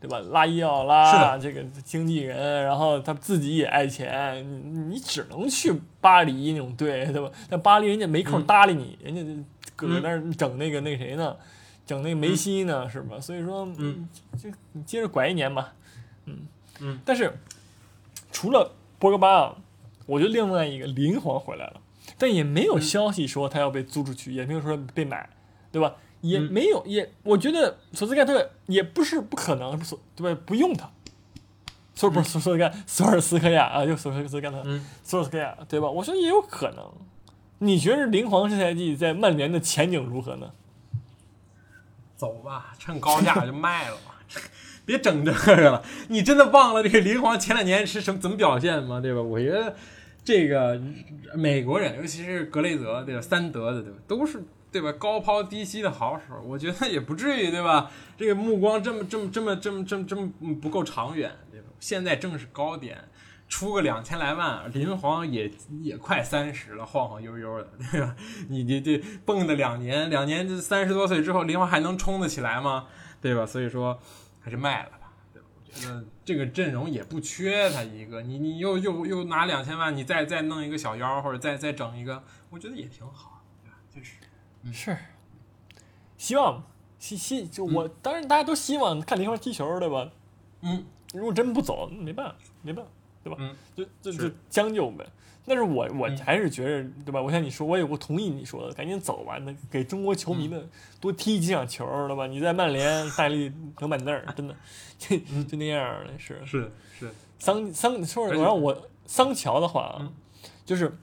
[0.00, 0.20] 对吧？
[0.30, 7.28] 拉伊奥是拉的这个经纪人，然后他自己也爱钱，你你只能去巴黎那种队，对吧？
[7.50, 9.44] 但巴黎人家没空嗯搭理你，人家
[9.74, 11.34] 搁那儿整那个那谁呢？
[11.86, 13.20] 整那个梅西呢，是吧？
[13.20, 15.72] 所以说，嗯，就你接着拐一年吧，
[16.24, 16.40] 嗯
[16.80, 16.98] 嗯。
[17.04, 17.38] 但是
[18.32, 19.56] 除了博格巴啊，
[20.04, 21.80] 我觉得另外一个林皇回来了，
[22.18, 25.30] 但也没有消息说他要被租出去，也没有说被买，
[25.70, 25.94] 对吧？
[26.22, 30.40] 也嗯没有，也我觉得索斯盖特也不是不可能，索对吧？
[30.44, 30.90] 不用他，
[31.94, 35.88] 索不是索索斯盖索尔斯克亚啊，就索尔斯盖特，嗯索尔斯克亚，对吧？
[35.88, 36.84] 我说也有可能。
[37.58, 40.50] 你觉得林皇这赛季在曼联的前景如何呢？
[42.16, 44.20] 走吧，趁高价就卖了吧，
[44.86, 45.82] 别整这个了。
[46.08, 49.00] 你真的忘了这个林皇前两年是什么怎么表现吗？
[49.00, 49.20] 对吧？
[49.20, 49.76] 我觉得
[50.24, 50.80] 这个
[51.34, 53.20] 美国人，尤其是格雷泽，对吧？
[53.20, 53.98] 三德的，对吧？
[54.08, 54.42] 都是
[54.72, 54.90] 对吧？
[54.92, 57.90] 高抛低吸的好手，我觉得也不至于，对吧？
[58.16, 61.66] 这个目光这么这么这么这么这么这么不够长远，对吧？
[61.78, 62.96] 现在正是高点。
[63.48, 65.50] 出个两千来万，林皇也
[65.82, 68.16] 也快三十了，晃晃悠悠的， 对吧？
[68.48, 72.86] 你这这蹦的两年，两年这三十多岁之后，林皇还能冲得起来吗？
[73.20, 73.46] 对吧？
[73.46, 73.98] 所以说
[74.40, 75.12] 还是卖了吧。
[75.32, 75.48] 对吧？
[75.56, 83.76] 我觉得这个阵容也不缺他一个，你你又又又拿两千万，你再再弄一个小妖，或者再再整一个，我觉得也挺好，对吧？
[83.90, 84.16] 就是
[84.72, 84.96] 是，
[86.16, 86.64] 希望
[86.98, 90.10] 希希就我、当然大家都希望看林皇踢球，对吧？
[90.62, 90.84] 嗯，
[91.14, 92.90] 如果真不走，没办法，没办法，
[93.26, 93.36] 对吧？
[93.40, 95.04] 嗯，就就就将就呗。
[95.48, 97.20] 但是我我嗯还是觉得，对吧？
[97.22, 100.68] 我像你说，我也我同意你说的，赶紧走吧，那给中国球迷们
[101.00, 102.26] 多踢几场球，对吧？
[102.26, 104.54] 你在曼联带力等板凳儿，真的，
[104.98, 106.40] 就就那样儿的是。
[106.44, 110.12] 是是，桑桑说而且实话，我桑乔的话啊嗯，
[110.64, 110.96] 就是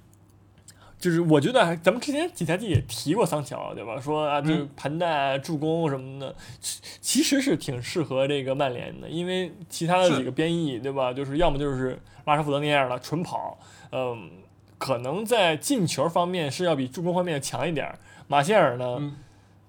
[1.04, 4.00] 就是我觉得还咱们之前几赛季也提过桑乔，对吧？
[4.00, 11.12] 说啊，就是嗯盘带、助攻什么的，其其实是挺适合这个曼联的，因为其他的几个边翼，对吧？
[11.12, 13.60] 就是要么就是拉什福德那样的纯跑，
[13.92, 14.32] 嗯，
[14.78, 17.94] 可能在进球方面是要比助攻方面强一点。
[18.30, 19.18] 马歇尔呢，嗯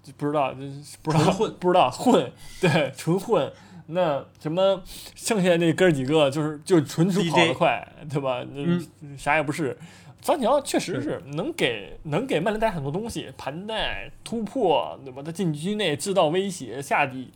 [0.05, 0.61] 就不知道，就
[1.03, 2.31] 不知道混不知道混，
[2.61, 3.53] 对， 纯混。
[3.87, 4.81] 那什么，
[5.15, 8.43] 剩下那哥儿几个就是就纯属跑得快，对吧？
[8.55, 9.77] 嗯那啥也不是。
[10.25, 15.23] 桑乔确实是能给能给曼联带来很多东西，盘带、突破，对吧？
[15.23, 17.31] 在禁区内制造威胁，下底、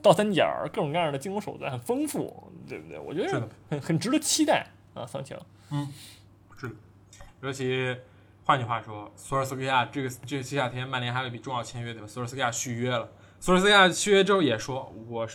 [0.00, 2.96] 倒三角，各种各样的进攻手段很丰富，对不对？
[2.96, 4.64] 我觉得很很值得期待
[4.94, 5.36] 啊，桑乔。
[5.72, 5.92] 嗯
[6.56, 6.74] 是的，
[7.40, 7.96] 尤其
[8.44, 12.06] 换句话说，索尔斯克亚这个这个夏天曼联还有一笔重要签约，对吧？
[12.06, 13.10] 索尔斯克亚续约了，
[13.40, 15.26] 索尔斯克亚续约之后也说，我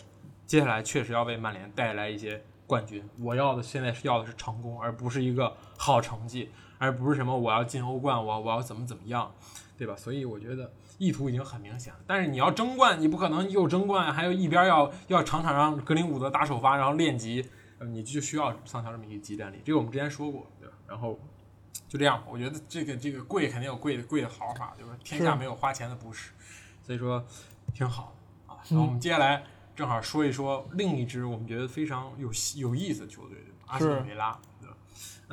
[0.46, 6.50] 接下来确实要为曼联带来一些冠军，我要的现在是要的是成功，而不是一个好成绩，
[6.84, 9.32] 而不是什么我要进欧冠，我我要怎么怎么样，
[9.78, 9.96] 对吧？
[9.96, 10.72] 所以我觉得。
[11.00, 17.44] 意图已经很明显了，但是你要争冠，你不可能又争冠，还有一边要要场场让格林伍德打首发，然后练级，
[17.80, 19.60] 呃你就需要桑乔这么一个集战力。
[19.66, 20.76] 这个我们之前说过，对吧？
[20.88, 21.20] 然后
[21.90, 24.96] 就这样吧，我觉得这个这个贵肯定有贵的贵的好法，对吧？
[25.04, 26.32] 天下没有花钱的不是，
[26.84, 27.26] 所以说
[27.74, 28.16] 挺好
[28.46, 28.62] 啊。
[28.70, 29.44] 嗯然后我们接下来
[29.76, 33.58] 正好说一说另一支我们觉得非常有有意思的球队，对吧？
[33.66, 34.40] 阿斯顿维拉，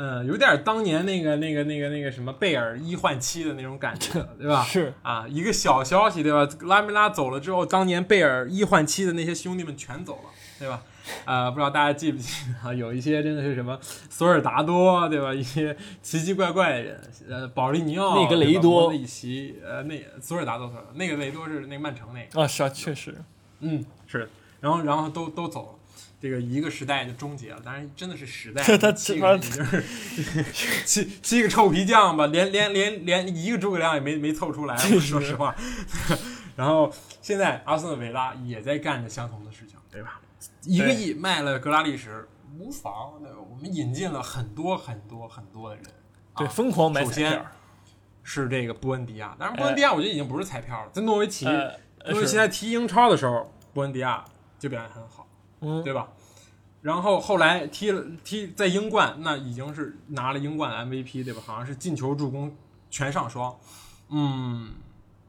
[0.03, 4.65] 嗯，有点当年那个那个那个那个什么贝尔一换七的那种感觉， 对吧？
[4.65, 6.49] 是啊，一个小消息，对吧？
[6.63, 10.83] 拉梅拉走了之后，当年贝尔一换七的那些兄弟们全走了，对吧？
[11.27, 12.73] 呃，不知道大家记不记得啊？
[12.75, 15.35] 有一些真的是什么索尔达多，对吧？
[15.35, 23.15] 一些奇奇怪怪的人，呃，保利尼奥、那个雷多里奇，呃，那索尔达多，那个雷多是那个曼城那个，啊，是啊，确实，
[23.59, 24.31] 嗯，是，
[24.61, 25.80] 然后然后都都走了。
[26.21, 29.83] 这个一个时代就终结了，当然真的是时代， 他七个人就是
[30.85, 35.55] 七七个臭皮匠吧，连连连连一个诸葛亮也没没凑出来，我说实话。
[36.57, 36.93] 然后
[37.23, 40.21] 现在阿斯顿维拉也在干着相同的事情，对吧？
[40.65, 42.27] 一个亿卖了格拉利什，
[42.59, 43.39] 无妨，对吧？
[43.51, 45.85] 我们引进了很多很多很多的人，
[46.37, 47.47] 对，啊疯狂买彩首先票，
[48.23, 51.73] 是这个布恩迪亚，当然布恩迪亚我觉得已经不是彩票了，在诺维奇，呃，
[52.11, 54.23] 诺维奇在踢英超的时候，布恩迪亚
[54.59, 55.20] 就表现很好。
[55.61, 56.09] 嗯，对吧？
[56.83, 61.43] 然后后来踢了踢在英冠，那已经是拿了英冠 MVP，对吧？
[61.45, 62.57] 好像是进球、助攻
[62.91, 63.55] 全上双。
[64.09, 64.71] 嗯，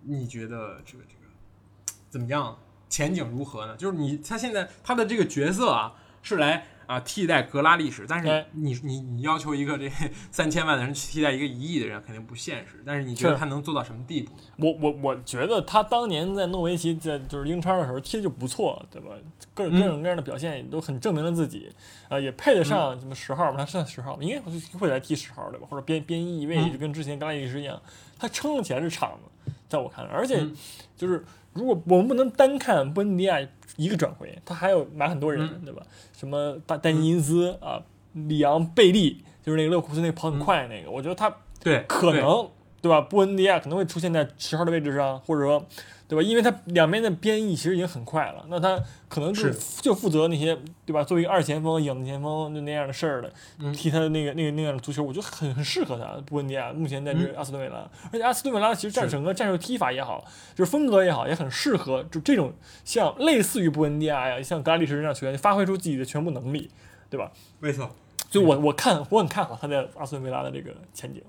[0.04, 2.58] 你觉得这个这个怎么样？
[2.90, 3.76] 前景如何呢？
[3.78, 9.90] 就是你他现在他的这个角色啊，是来啊替代格拉利什，但是哎你你你要求一个这
[10.30, 12.84] 三千万的人去替代一个一亿的人，肯定不现实。
[12.86, 14.32] 但是你觉得他能做到什么地步？
[14.58, 19.10] 我我我觉得他当年在诺维奇在就是英超的时候踢的就不错，对吧？
[19.54, 21.70] 各各种各样的表现也都很证明了自己，
[22.10, 23.58] 啊、也配得上什么十号吧？
[23.58, 25.68] 他算十号吧，应该会来踢十号对吧？
[25.70, 27.82] 或者边边翼位嗯就跟之前格拉利什一样，
[28.20, 30.54] 他撑得起来这场子，在我看来，而且嗯
[30.98, 31.24] 就是
[31.54, 33.40] 如果我们不能单看布恩迪亚
[33.78, 35.66] 一个转会，他还有买很多人，嗯。
[35.66, 35.82] 对吧？
[36.18, 37.82] 什么丹丹尼因斯啊，
[38.14, 41.30] 里昂贝利，就是那个勒库斯那个跑很快那个，我觉得他
[41.64, 41.86] 对，对。
[41.88, 42.50] 可能
[42.82, 43.00] 对吧？
[43.00, 45.64] 布恩迪亚可能会出现在十号的位置上，或者说
[46.08, 46.22] 对吧？
[46.22, 48.78] 因为他两边的边翼其实已经很快了，那他
[49.08, 51.04] 可能就是就负责那些对吧？
[51.04, 56.20] 作为一个二前锋、影子前锋就那样的事儿的，嗯踢他的那个那个那样的足球，我觉得很很适合他。
[56.26, 60.26] 布恩迪亚目前在这阿斯顿维拉，而且阿斯顿维拉其实战整个战术踢法也好，
[60.56, 62.52] 就是风格也好，也很适合就这种
[62.84, 66.70] 像类似于布恩迪亚呀，像格拉利什这样球员发挥出自己的全部能力，
[67.10, 67.32] 对吧？
[67.60, 67.90] 没错。
[68.30, 71.22] 所以我我看我很看好他在阿斯顿维拉的这个前景。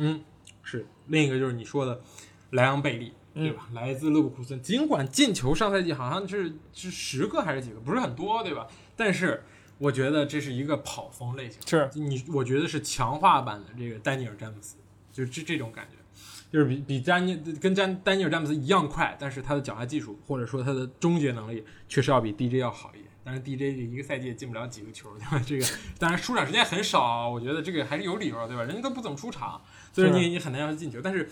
[0.00, 0.20] 嗯，
[0.70, 1.98] 是另一个就是你说的
[2.50, 3.68] 莱昂贝利，对吧？
[3.72, 8.66] 来自勒布库森，尽管进球上赛季好像是是十个还是几个，不是很多，对吧？
[8.94, 9.42] 但是
[9.78, 14.76] 我觉得这是一个跑锋类型，是你我觉得是强化版的这个丹尼尔詹姆斯，
[15.10, 15.96] 就是这这种感觉。
[16.50, 23.08] 就是比比詹尼跟詹丹尼尔詹姆斯一样快，但是他的脚下技术或者说他的终结能力确实要比 DJ 要好一点。
[23.22, 25.44] 但是 DJ 这一个赛季也进不了几个球，对吧？
[25.46, 25.66] 这个
[25.98, 28.62] 当然出场时间很少，我觉得这个还是有理由，对吧？
[28.64, 29.60] 人家都不怎么出场，
[30.02, 31.00] 所以是你你很难让他进球。
[31.02, 31.28] 但是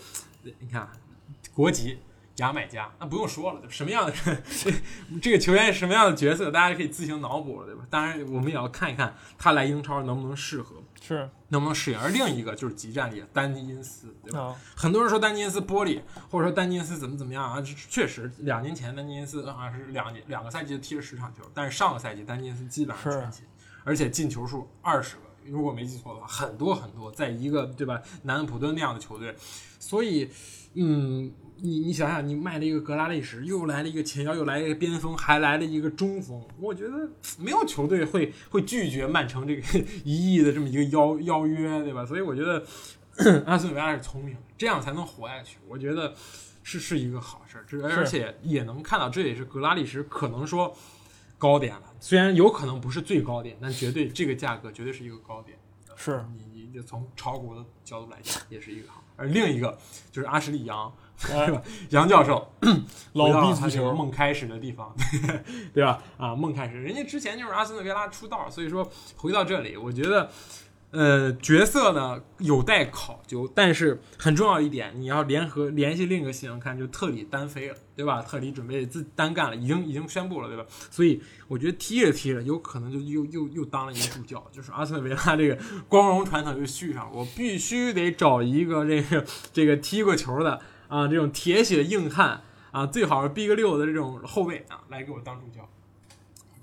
[0.59, 0.91] 你看啊，
[1.53, 1.99] 国籍
[2.37, 4.43] 牙买加，那不用说了，什么样的人，
[5.21, 7.83] 这个球员是什么样的角色，大家可以自行脑补了，对吧？
[7.89, 11.99] 当然，我们也要看一看他来英超能不能适合，是能不能适应。
[11.99, 14.39] 而另一个就是集战力，丹尼因斯，对吧？
[14.39, 17.59] 啊，很多人说丹尼因斯玻璃，或者说丹尼因斯怎么怎么样啊？
[17.89, 23.45] 确实，两年前丹尼因斯好像是两年两个赛季踢了十场球，但是上个赛季丹尼因斯基本上是全勤，
[23.83, 29.35] 而且进球数二十个，如果没记错的话，很多很多，在一个对吧南安普顿那样的球队，
[29.79, 30.29] 所以
[30.73, 31.31] 嗯。
[31.59, 36.39] 你你想想，你卖了一个格拉利什，又来了一个前腰，又来了一个边锋，还来了一个中锋。
[36.59, 42.05] 我觉得没有球队会会拒绝曼城这个 一亿的这么一个邀邀约，对吧？
[42.05, 42.63] 所以我觉得
[43.47, 45.57] 阿森纳维拉是聪明，这样才能活下去。
[45.67, 46.13] 我觉得
[46.61, 50.77] 是是一个好事儿，这而且也能看到，这也是格拉利什可能说
[51.37, 51.83] 高点了。
[51.99, 55.57] 虽然有可能不是最高点，但绝对这个价格绝对是一个高点。
[55.95, 56.23] 是
[56.53, 59.03] 你你从炒股的角度来讲，也是一个好。
[59.15, 59.77] 而另一个
[60.11, 60.93] 就是阿什利杨。
[61.31, 61.59] 哎是吧？
[61.89, 62.47] 杨教授，
[63.13, 64.95] 老回到逼足球，梦开始的地方，
[65.73, 65.99] 对吧？
[66.15, 70.29] 啊，梦开始，人家之前就是阿森纳维拉出道，所以说回到这里，我觉得，
[70.91, 78.21] 呃，角色呢有待考究，但是很重要一点，你要联合联系另一个新闻看，就特里单飞了，对吧？
[78.21, 80.65] 特里准备自单干了，已经已经宣布了，对吧？
[80.89, 85.57] 所以我觉得踢着踢着，有可能就又又又当了一个助教，就是阿森纳维拉这个
[85.89, 90.59] 光荣传统就续上，我必须得找一个这个这个踢过球的。
[90.87, 95.69] 啊，这种铁血硬汉啊，最好是 Big 六的这种后卫啊，来给我当助教，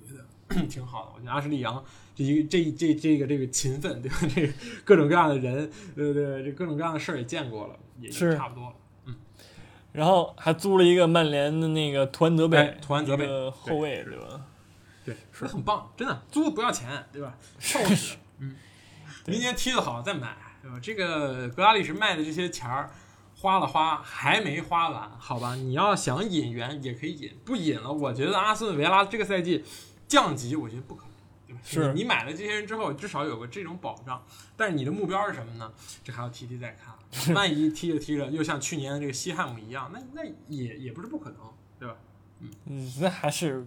[0.01, 0.25] 我觉得
[0.67, 1.13] 挺好的。
[1.15, 1.85] 我觉得阿什利杨
[2.15, 4.17] 这一个这这这个这个勤奋，对吧？
[4.35, 4.53] 这个
[4.85, 8.75] 各种各样的人，对对，这各种各样的事儿也见过了，也是差不多了。
[9.07, 9.15] 嗯
[9.93, 14.41] 然后还租了一个曼联的那个图安泽贝哎，图安泽贝后卫对吧？
[15.05, 17.37] 对，说的很棒，真的租不要钱，对吧？
[17.61, 18.21] 臭死了。
[18.41, 18.57] 嗯，
[19.27, 20.81] 明年踢得好再买，对吧？
[20.83, 22.91] 这个格拉利什卖的这些钱儿。
[23.37, 25.55] 花了花还没花完，好吧？
[25.55, 29.63] 你要想引援也可以引，不引了，我觉得阿斯顿维拉这个赛季
[30.09, 31.04] 降级，我觉得不可？
[31.63, 34.25] 是你买了这些人之后，至少有个这种保障。
[34.57, 35.73] 但是你的目标是什么呢？
[36.03, 36.95] 这还要踢踢再看。
[37.35, 41.39] 万一踢着踢着又像去年的这个西汉姆一样，那那也也不是不可能，
[41.79, 41.95] 对吧？
[42.67, 43.67] 嗯，那还是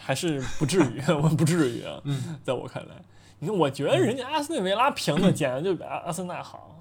[0.00, 2.00] 还是不至于， 我不至于啊。
[2.04, 2.94] 嗯，在我看来，
[3.38, 6.75] 你看，我觉得人家阿斯内维拉评的 简直就比阿阿森纳好。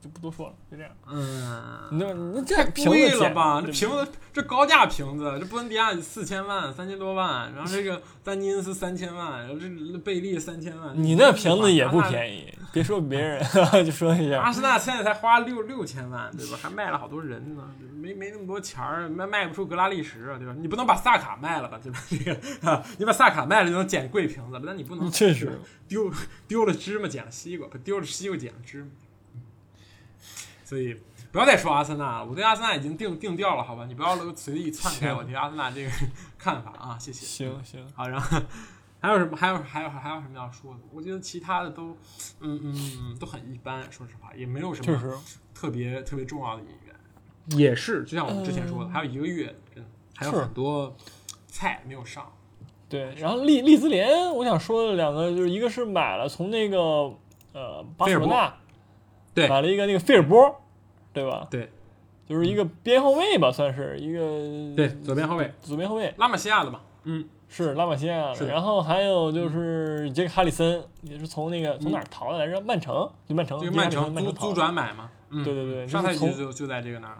[0.00, 0.92] 啊，就不多说了，就这样。
[1.06, 3.60] 嗯，那那这太贵了吧？
[3.60, 10.92] 这这瓶子这高价瓶子，这布恩迪亚四千万，三千多万，然后这个丹尼恩斯三千万，然后这贝利三千万。
[10.94, 12.00] 你那瓶子也不。
[12.10, 13.40] 便宜，别说别人，
[13.84, 14.40] 就说一下。
[14.40, 16.58] 阿森纳现在才花六六千万，对吧？
[16.60, 17.62] 还卖了好多人呢，
[17.94, 20.54] 没没那么多钱儿，卖卖不出格拉利什啊，对吧？
[20.58, 22.02] 你不能把萨卡卖了吧，对吧？
[22.08, 22.34] 这个
[22.68, 26.10] 啊，你把萨卡卖了就能捡贵瓶子了，但你不能确实丢
[26.48, 28.88] 丢了芝麻捡了西瓜，不丢了西瓜捡了芝麻。
[30.70, 30.94] 所以
[31.32, 33.86] 不要再说阿森纳了，我对阿森纳已经定定调了，好吧？
[33.86, 35.90] 你不要随意篡改我对阿森纳这个
[36.38, 37.26] 看法啊，谢谢。
[37.26, 38.40] 行行，好，然后
[39.00, 39.36] 还有什么？
[39.36, 40.80] 还有还有还有什么要说的？
[40.92, 41.96] 我觉得其他的都，
[42.38, 43.82] 嗯嗯嗯，都很一般。
[43.90, 47.58] 说实话，也没有什么特别特别重要的演员。
[47.58, 50.96] 也是，就像我们之前说的，嗯还有一个月，真的还有很多
[51.48, 52.32] 菜没有上。
[52.88, 53.12] 对。
[53.16, 56.78] 然后利利兹联，我想说的两个，就是一个是买了从那个
[57.54, 58.54] 呃巴塞罗那
[59.32, 60.59] 对买了一个那个费尔波，
[61.12, 61.46] 对吧？
[61.50, 61.68] 对，
[62.28, 68.46] 就是一个边后卫吧，算是一个对，左边后卫左边后卫拉玛西亚的嘛，嗯，是拉玛西亚的。
[68.46, 72.60] 然后还有就是杰克哈里森，也是从那个从哪儿逃的来着？
[72.60, 74.52] 曼城，就曼城，这个曼城租租。
[74.52, 77.18] 转买嘛，嗯，对对对，上赛季就就就在这个那儿。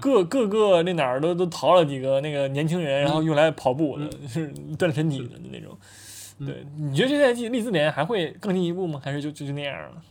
[0.00, 5.76] 各各个那哪儿都都淘了几个那个年轻人，然后用来跑步的， 是锻炼身体的那种。
[6.40, 9.00] 嗯对，你觉得这赛季利兹联还会更进一步吗？
[9.02, 10.02] 还是就就就那样了？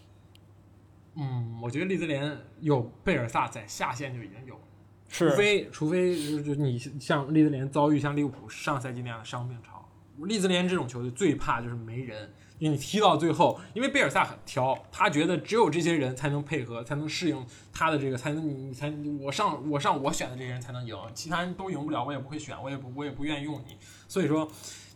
[1.20, 4.61] 嗯，我觉得利兹联有贝尔萨在下线就已经有了。
[5.09, 9.84] 除是，非除非就是你像利兹联遭遇像利物浦上赛季那样的伤病潮，
[10.18, 24.47] 利兹联这种球队最怕就是没人，因为你踢到最后，因为贝尔萨很挑，他觉得只有这些人才能配合，才能适应他的这个，才能你你才我上我上我选的这些人才能赢，其他人都赢不了，我也不会选，我也不我也不愿意用你，所以说。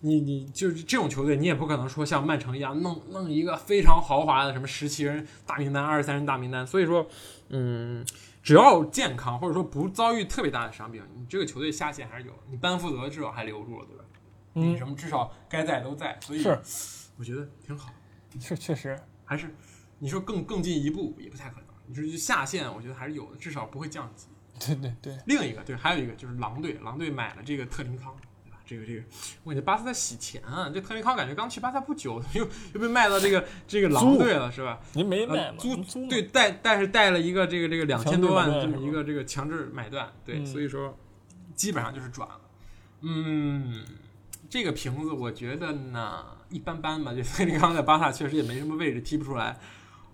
[0.01, 6.65] 你你就是这种球队，你也不可能说像曼城一样弄弄一个非常豪华的什么十七人大名单、二十三人大名单。
[6.65, 7.07] 所以说，
[7.49, 8.05] 嗯，
[8.41, 12.33] 只要健康或者说不遭遇特别大的伤病，你这个球队下线还是有。
[12.49, 14.03] 你班福德至少还留住了，对吧？
[14.53, 16.59] 你嗯，什么至少该在都在，所以是
[17.17, 17.93] 我觉得挺好。
[18.39, 19.53] 是确实，还是
[19.99, 21.65] 你说更更进一步也不太可能。
[21.85, 24.27] 你说就下线，我觉得还是有的，至少不会降级。
[24.59, 28.15] 对对对，另一个对，还有一个就是狼队，狼队买了这个特林康？
[28.71, 29.03] 这个这个，
[29.43, 30.71] 我感觉巴萨在洗钱啊！
[30.73, 34.79] 这特林康感觉刚去巴萨不久， 又又被卖到这个这个狼队了，是吧？
[34.93, 35.57] 您没卖呃吗？
[35.59, 40.97] 租租对，带但是带了一个这个这个两千多万这么一个这个强制买断，对，嗯所以说
[41.53, 42.39] 基本上就是转了。
[43.01, 43.83] 嗯，
[44.49, 49.59] 这个瓶子我觉得呢一般般吧，就菲利康在巴萨确实也没什么位置，踢不出来。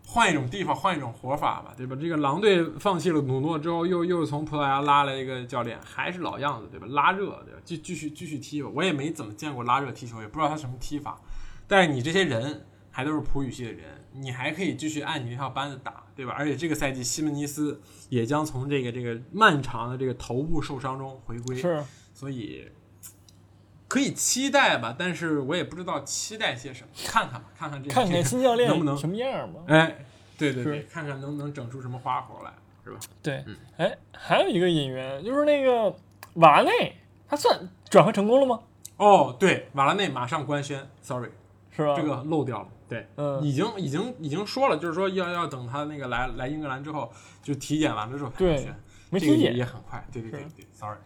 [0.10, 1.94] 换一种地方，换一种活法吧，对吧？
[2.00, 6.88] 这个狼队放弃了努诺之后，又又从葡萄牙拉了一个教练，还是老样子，对吧？
[6.90, 7.60] 拉热，对吧？
[7.66, 8.70] 继继续继续踢吧。
[8.74, 11.20] 我也没怎么见过拉热踢球，也不知道他什么踢法。
[11.68, 16.34] 但是你这些人还都是葡语系的人，你还可以继续按你那套班子打，对吧？
[16.38, 21.84] 而且这个赛季西门尼斯也将从这个这个漫长的这个头部受伤中回归，是，
[22.14, 22.66] 所以
[23.88, 24.96] 可以期待吧。
[24.98, 29.62] 但是我也不知道期待些什么，看看吧，看看这看看新教练能不能什么样吧。
[29.68, 30.06] 哎，
[30.38, 32.52] 对对对，看看能不能整出什么花活来，
[32.84, 33.00] 是吧？
[33.22, 35.96] 对嗯，哎，还有一个演员就是那个
[36.36, 36.96] 瓦拉内，
[37.28, 38.60] 他算转会成功了吗？
[38.98, 41.30] 哦，对，瓦拉内马上官宣，sorry，
[41.72, 41.94] 是吧？
[41.96, 42.68] 这个漏掉了。
[42.90, 47.12] 对，嗯，已经已经已经说了，就是说要要等他那个来来英格兰之后，
[47.44, 48.76] 就体检完了之后官宣，这个也
[49.10, 50.08] 没体检，也很快。
[50.12, 50.98] 对对对对，sorry，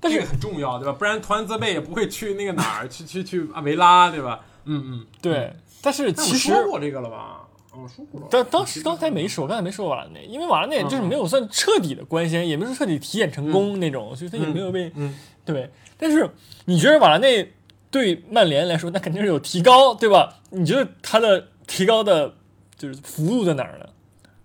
[0.00, 0.92] 但是这个很重要，对吧？
[0.98, 4.40] 不然图兰泽贝也不会去那个哪儿，去 去去阿维拉，对吧？
[4.64, 7.40] 嗯嗯，对，但是其实说过这个了吧？
[7.72, 8.26] 哦我说过了。
[8.30, 15.70] 当当时刚才没说，刚才没说瓦拉内，因为瓦拉内就是没有算彻底的官宣，也没说彻底体检成功那种，所以他也没有被嗯，对。
[15.98, 16.26] 但是
[16.64, 17.52] 你觉得瓦拉内
[17.90, 20.36] 对曼联来说，那肯定是有提高，对吧？
[20.50, 22.34] 你觉得他的提高的
[22.78, 23.86] 就是幅度在哪儿呢？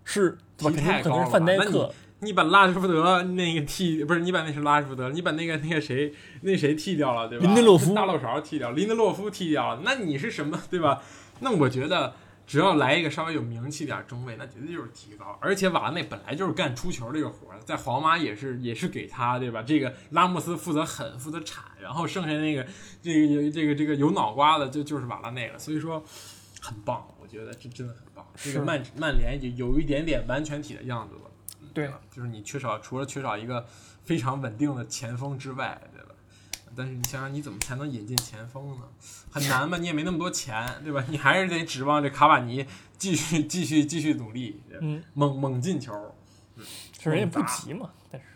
[0.03, 0.77] 是对吧？
[0.77, 1.93] 提肯可能是范戴克，
[2.23, 7.45] 你把拉什福德那个替不是你把那是拉什福德，你把那个那个谁那谁替掉了，对吧？
[7.45, 11.01] 林德洛夫大漏勺替掉，林德洛夫替掉了，那你是什么，对吧？
[11.39, 12.13] 那我觉得
[12.45, 15.35] 只要来一个稍微有名气点儿中卫，那绝对就是提高。
[15.41, 19.63] 而且瓦拉内本来就是干出球这个活儿，在皇马也是也是给他，对吧？
[19.63, 22.63] 这个拉莫斯负责狠，负责铲，然后剩下那个
[23.01, 26.03] 这个这个这个有脑瓜的就就是瓦拉内了，所以说
[26.61, 28.23] 很棒，我觉得这真的很棒。
[28.35, 31.30] 这个曼曼联也有一点点完全体的样子了。
[31.73, 31.99] 对吧？
[32.13, 33.65] 就是你缺少除了缺少一个
[34.03, 36.09] 非常稳定的前锋之外，对吧？
[36.75, 38.83] 但是你想想，你怎么才能引进前锋呢？
[39.31, 39.77] 很难吧？
[39.77, 41.03] 你也没那么多钱，对吧？
[41.09, 42.65] 你还是得指望这卡瓦尼
[42.97, 45.93] 继续 继续继续努力，嗯，猛猛进球。
[47.01, 48.27] 是人也不急嘛，但是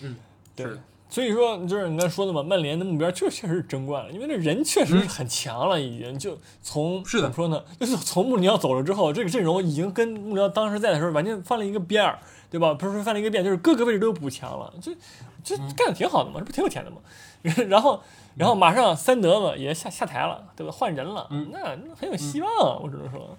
[0.00, 0.16] 嗯，
[0.56, 0.66] 对，
[1.08, 12.18] 所以说就是你刚才说的嘛，曼联的目标就确实是争冠了，因为这人确实是很强了，已经就从嗯是的怎么说呢，就是从穆里尼奥走了之后，这个阵容已经跟穆里奥当时在的时候完全翻了一个边儿，
[12.52, 12.74] 对吧？
[12.74, 14.94] 不是说犯了一个遍，就是各个位置都补强了，这
[15.42, 16.98] 这嗯干的挺好的嘛，这不挺有钱的嘛？
[17.68, 18.00] 然后
[18.36, 20.70] 然后马上三德嘛也下下台了，对吧？
[20.70, 23.36] 换人了，嗯那那很有希望，我只能说，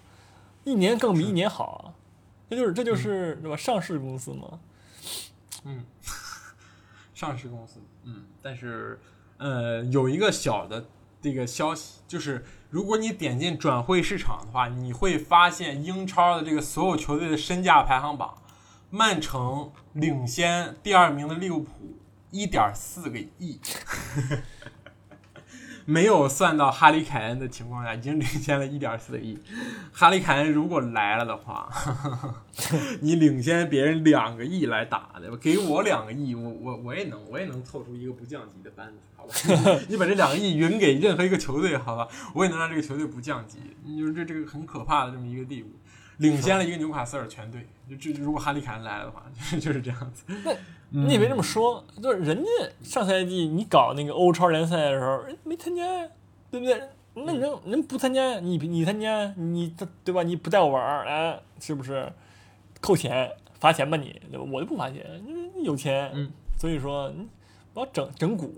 [0.64, 1.93] 一年更比一年好啊，
[2.49, 3.55] 这就是这嗯就是对吧？
[3.55, 4.59] 上市公司嘛，
[5.64, 5.86] 嗯，
[7.14, 8.99] 上市公司，嗯，但是
[9.38, 10.86] 呃，有一个小的
[11.22, 18.38] 这个消息，就是如果你点进转会市场的话，你会发现英超的这个所有球队的身价排行榜，
[18.96, 21.98] 曼城领先第二名的利物浦
[22.30, 23.60] 一点四个亿。
[25.86, 29.39] 没有算到哈里凯恩的情况下，已经领先了一点四个亿。
[29.91, 31.68] 哈里凯恩如果来了的话，
[33.02, 35.36] 你领先别人两个亿来打，对吧？
[35.41, 39.82] 给我两个亿，我我我也能我也能凑出一个不降级的班子，好吧？
[39.89, 42.08] 你把这两个亿匀给任何一个球队，好吧？
[42.36, 43.58] 我也能让这个球队不降级。
[43.84, 45.70] 你就是这这个很可怕的这么一个地步，
[46.32, 47.67] 领先了一个纽卡斯尔全队。
[47.89, 50.24] 就这如果哈利凯恩来了的话，就是就是这样子。
[50.28, 50.53] 那
[50.89, 52.49] 你也没这么说，就是人家
[52.82, 56.09] 上赛季你搞那个欧超联赛的时候人没参加呀，
[56.49, 56.82] 对不对？
[57.15, 60.24] 那人人不参加，你你参加，你对吧？
[60.24, 62.11] 你不带我玩儿，哎，是不是？
[62.82, 64.45] 扣钱罚钱吧你，对吧？
[64.51, 65.05] 我就不罚钱，
[65.55, 67.30] 你有钱，嗯，所以说嗯
[67.74, 68.49] 我要整整蛊，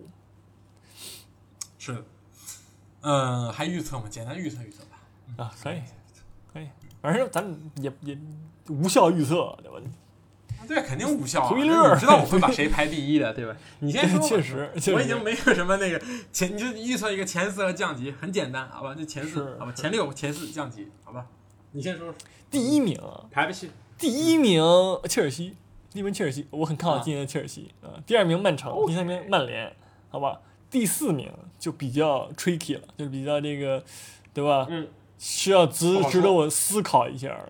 [1.78, 2.04] 是的，
[3.02, 4.06] 嗯，还预测吗？
[4.10, 5.44] 简单预测预测吧。
[5.44, 5.82] 啊，可以，
[7.06, 8.18] 反正咱也也
[8.70, 9.78] 无效预测，对吧？
[10.68, 11.50] 对，肯定无效啊！
[11.50, 13.56] 图一乐你知道我会把谁排第一的，对吧？
[13.82, 14.20] 你先说。
[14.28, 16.02] 确实，我已经没有什么那个
[16.34, 18.96] 前，你就预测一个前四和降级，很简单，好吧？
[18.96, 19.72] 就前四，好吧？
[19.74, 21.28] 前六、前四降级，好吧？
[21.74, 22.16] 你先说说，
[22.50, 23.00] 第一名，
[23.30, 23.70] 排不去。
[24.00, 24.64] 第一名
[25.08, 25.56] 切尔西，
[25.92, 28.02] 第一名切尔西，我很看好今年的切尔西啊。
[28.08, 29.72] 第二名曼城，第三名曼联，
[30.10, 30.42] 好吧。
[30.72, 33.84] 第四名就比较 tricky 了，就比较这个，
[34.34, 34.66] 对吧？
[34.68, 34.88] 嗯，
[35.18, 37.50] 需要值值得我思考一下了。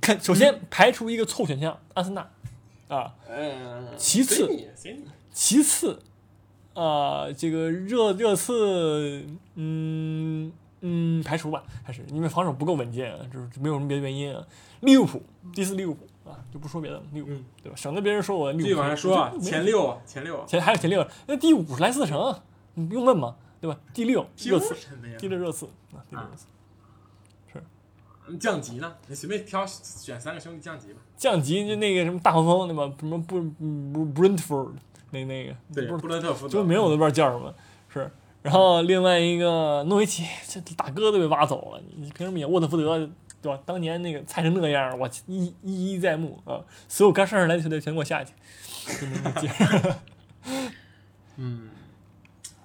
[0.00, 2.28] 看，首先排除一个错误选项，阿森纳
[2.88, 4.48] 啊，嗯，其次。
[5.32, 6.00] 其次
[6.74, 14.44] 啊，这个热热刺，嗯嗯，排除吧，还是因为防守不够稳健啊，就是没有什么别的原因啊。
[14.80, 15.22] 利物浦
[15.54, 17.76] 第四，利物浦啊，就不说别的了，利物浦、嗯对吧？
[17.76, 18.64] 省得别人说我利物浦。
[18.64, 22.42] 继续往下说啊前六啊，前六啊，前还有前六，那第五是莱斯特城啊，
[22.74, 23.76] 你不用问嘛，对吧？
[23.92, 24.74] 第六热刺，
[25.18, 26.46] 第六热刺啊，第六热刺。
[28.26, 28.94] 嗯降级呢？
[29.06, 31.00] 你随便挑选三个兄弟降级吧。
[31.16, 32.90] 降级就那个什么大黄蜂对吧？
[32.98, 34.72] 什么布布布伦特福德，
[35.10, 37.54] 那那个对，布伦特福德就没有都不知道叫什么，
[37.88, 38.10] 是。
[38.42, 42.98] 然后另外一个诺维奇，这大哥都被挖走了，你凭什么演沃特福德
[43.40, 43.58] 对吧？
[43.64, 48.32] 当年那个菜成那样，我一一一在目啊，所有刚上上来的球队全给我下去。
[49.00, 49.96] 就那个劲儿
[51.36, 51.70] 嗯，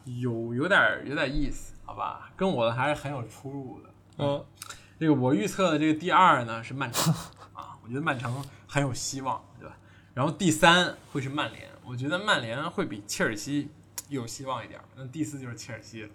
[0.05, 3.89] 有有点有点意思，好吧，跟我的还是很有出入的。
[4.17, 4.43] 嗯，
[4.99, 7.13] 这个我预测的这个第二呢是曼城
[7.53, 9.77] 啊，我觉得曼城很有希望，对吧？
[10.13, 13.69] 然后第三会是曼联，我觉得曼联会比切尔西
[14.09, 14.77] 有希望一点。
[14.97, 16.09] 那第四就是切尔西了。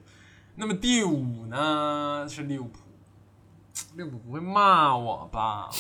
[0.57, 2.81] 那么第五呢是利物浦，
[3.97, 5.71] 利物浦不会骂我吧？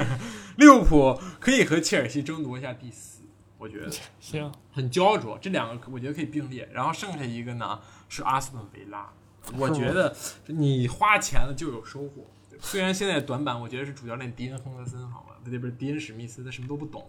[0.58, 3.22] 利物浦可以和切尔西争夺一下第四，
[3.56, 3.90] 我觉得
[4.20, 5.38] 行，很焦灼。
[5.40, 7.80] 这两个我觉得可以并列，然后剩下一个呢
[8.10, 9.10] 是阿斯顿维拉。
[9.56, 10.14] 我觉得
[10.48, 12.26] 你花钱了就有收获。
[12.60, 17.04] 虽然现在短板，我觉得是主教练迪恩亨德森，好吧，不对，不是迪恩史密斯，他什么都不懂。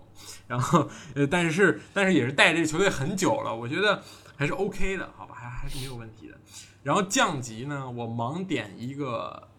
[0.47, 4.01] 然后，呃，但是但是也是带这个球队很久了，我觉得
[4.35, 6.37] 还是 OK 的，好吧，还还是没有问题的。
[6.83, 9.49] 然后降级呢，我盲点一个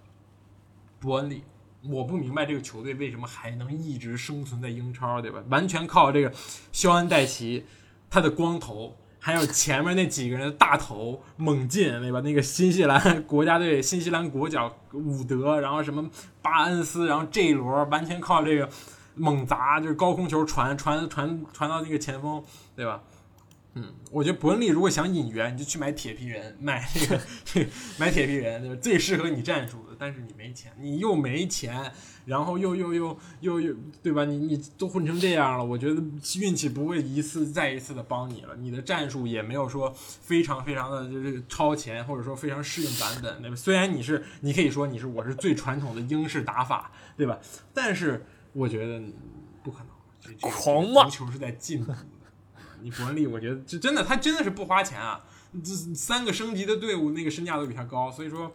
[0.99, 1.45] 伯恩利，
[1.85, 5.43] 我不明白这个球队为什么还能一直生存在英超，对吧？
[5.49, 6.33] 完全靠这个
[6.73, 7.65] 肖恩戴奇
[8.11, 8.97] 他的光头。
[9.25, 12.21] 还有前面那几个人的大头猛进，对吧？
[12.23, 16.09] 那个新西兰国家队、新西兰国脚伍德，然后什么
[16.41, 18.69] 巴恩斯，然后这一轮完全靠这个
[19.15, 22.43] 猛砸，就是高空球传传传传到那个前锋，
[22.75, 23.01] 对吧？
[23.75, 27.19] 嗯，我觉得伯恩利如果想引援，你就去买铁皮人，买那个
[27.99, 28.77] 买铁皮人，对吧？
[28.83, 29.97] 最适合你战术的。
[29.99, 31.91] 但是你没钱，你又没钱，
[32.27, 34.27] 然后又又又又又，对吧？
[34.27, 36.03] 你你都混成这样了，我觉得
[36.41, 38.55] 运气不会一次再一次的帮你了。
[38.57, 43.57] 你的战术也没有说非常非常的就是超前，或者说非常适应版本，对吧？
[43.57, 47.39] 虽然你是你可以说你是我是最传统的英式打法，对吧？
[47.73, 49.01] 但是我觉得
[49.63, 49.87] 不可能，
[50.21, 51.99] 这这狂骂足球是在进步的。
[52.83, 55.25] 你伯恩利，我觉得这真的，他真的是不花钱啊！
[55.63, 58.53] 这三个升级的队伍，那个身价都比他高，所以说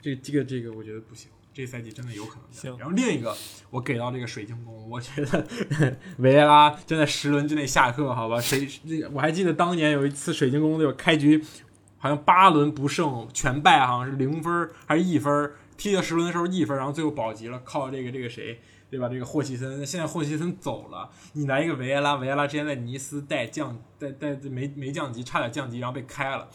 [0.00, 1.30] 这这个这个，我觉得不行。
[1.52, 2.44] 这赛季真的有可能。
[2.52, 3.36] 行然后另一个，
[3.70, 5.46] 我给到这个水晶宫，我觉得
[6.18, 8.40] 维埃拉真在十轮之内下课，好吧？
[8.40, 8.66] 谁？
[8.88, 10.94] 这我还记得当年有一次水晶宫对吧？
[10.96, 11.44] 开局
[11.98, 18.60] 好像八轮不胜全败，好像是零分还是一分儿，踢到十轮的时候一分，然后最后保级了，靠这个这个谁？
[18.90, 19.08] 对吧？
[19.08, 26.48] 这个霍奇森，现在霍奇森走了，你来一个维埃拉，维埃拉之前在尼斯带降带带没没降级，差点降级，然后被开了。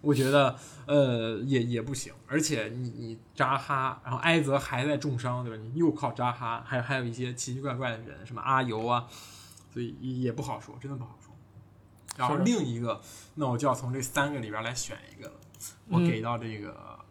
[0.00, 5.62] 我觉得呃也也不行，而且你你扎哈，然后埃泽还在重伤，对吧？
[5.62, 9.06] 你又靠扎哈，还有还有一些奇奇怪怪的人，什么阿尤啊，
[9.72, 11.32] 所以也不好说，真的不好说。
[12.16, 13.00] 然后另一个，
[13.36, 15.34] 那我就要从这三个里边来选一个了，
[15.88, 17.01] 我嗯给到这个嗯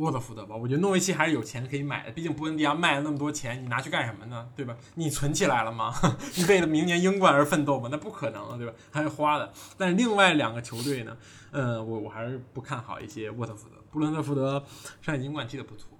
[0.00, 0.56] 沃特福德吧。
[0.56, 4.48] 我觉得诺维奇还是有钱可以买的，毕竟布恩迪亚卖了那么多钱，你拿去干什么呢？
[4.56, 4.74] 对吧？
[4.94, 5.94] 你存起来了吗？
[6.36, 7.88] 你为了明年英冠而奋斗吗？
[7.92, 8.72] 那不可能了，对吧？
[8.90, 9.52] 还是花的。
[9.76, 11.16] 但是另外两个球队呢，
[11.50, 13.76] 呃，我我还是不看好一些沃特福德。
[13.90, 14.64] 布伦特福德
[15.02, 15.90] 上届英冠踢得不错。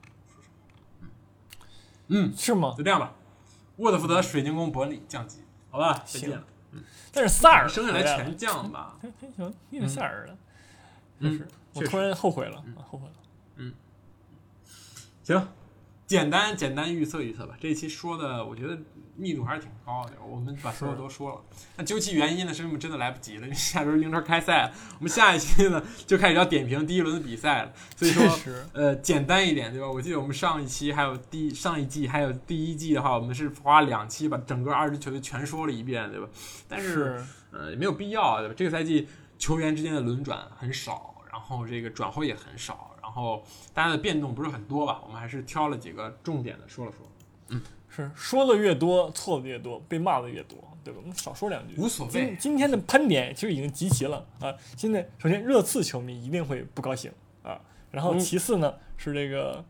[2.08, 2.74] 嗯，是吗？
[2.76, 3.12] 就这样吧。
[3.76, 5.40] 沃特福德、水晶宫、伯恩利降级，
[5.70, 6.02] 好吧？
[6.06, 6.44] 再见了。
[7.12, 8.96] 但是萨尔生下来全降吧。
[9.02, 10.36] 挺挺喜欢那个塞尔了，
[11.18, 13.14] 嗯确实，我突然后悔了，啊后悔了。
[15.22, 15.48] 行，
[16.06, 17.54] 简单简单预测预测吧。
[17.60, 18.78] 这一期说的，我觉得
[19.16, 21.40] 密度还是挺高的，我们把所有都说了。
[21.76, 24.72] 那究其原因呢，是因为真的来不及了，因为下周英超开赛了。
[24.98, 28.26] 我们下一期呢就开始要点评第一轮的比赛了，所以说，
[28.72, 29.90] 呃，简单一点，对吧？
[29.90, 36.26] 我记得我们上一期还有第上一季还有第一季的话，我们是花两期把整个二支球队全说了一遍，对吧？
[36.66, 38.54] 但是是呃也没有必要，对吧？
[38.56, 39.06] 这个赛季
[39.38, 43.42] 球员之间的轮转很少，然后这个转会也很少，然后
[43.74, 45.00] 大家的变动不是很多吧？
[45.04, 46.98] 我们还是挑了几个重点的说了说，
[47.48, 51.00] 嗯是说的越多，错的越多，被骂的越多，对吧？
[51.02, 51.74] 我们少说两句。
[51.76, 52.36] 无所谓今。
[52.38, 54.54] 今天的喷点其实已经集齐了啊！
[54.76, 57.10] 现在首先热刺球迷一定会不高兴
[57.42, 57.60] 啊，
[57.90, 59.64] 然后嗯其次呢、是这个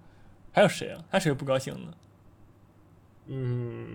[0.53, 1.03] 还有谁啊？
[1.09, 1.95] 还有谁不高兴呢？
[3.29, 3.89] 嗯，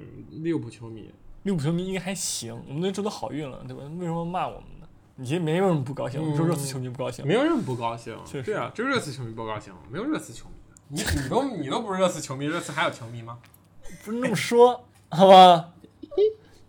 [0.44, 1.12] 利物浦球迷，
[1.44, 3.84] 利物浦球迷应该还行，我们都祝他好运了，对吧？
[4.00, 4.64] 为什么骂我们
[5.16, 5.24] 呢？
[5.24, 8.40] 你其实没有什么不高兴，嗯说热刺球迷不高兴，没有人不高兴确。
[8.40, 10.56] 实对啊，就热刺球迷不高兴，没有热刺球迷。
[10.88, 13.38] 你你都你都不是热刺球迷，热刺还有球迷吗？
[14.04, 15.70] 不是那么说，好吧？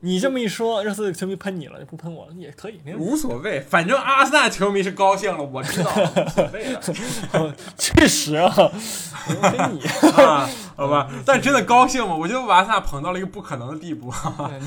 [0.01, 2.81] 你这么一说，热刺球迷喷你了，就不喷我了也可以。
[2.99, 6.81] 无所谓，反正阿森纳球迷是高兴了，我知道，无所谓了。
[7.79, 9.83] 确实啊，我跟你，
[10.23, 12.15] 啊，好吧，但真的高兴吗？
[12.15, 14.13] 我觉得把阿森纳捧到了一个不可能的地步。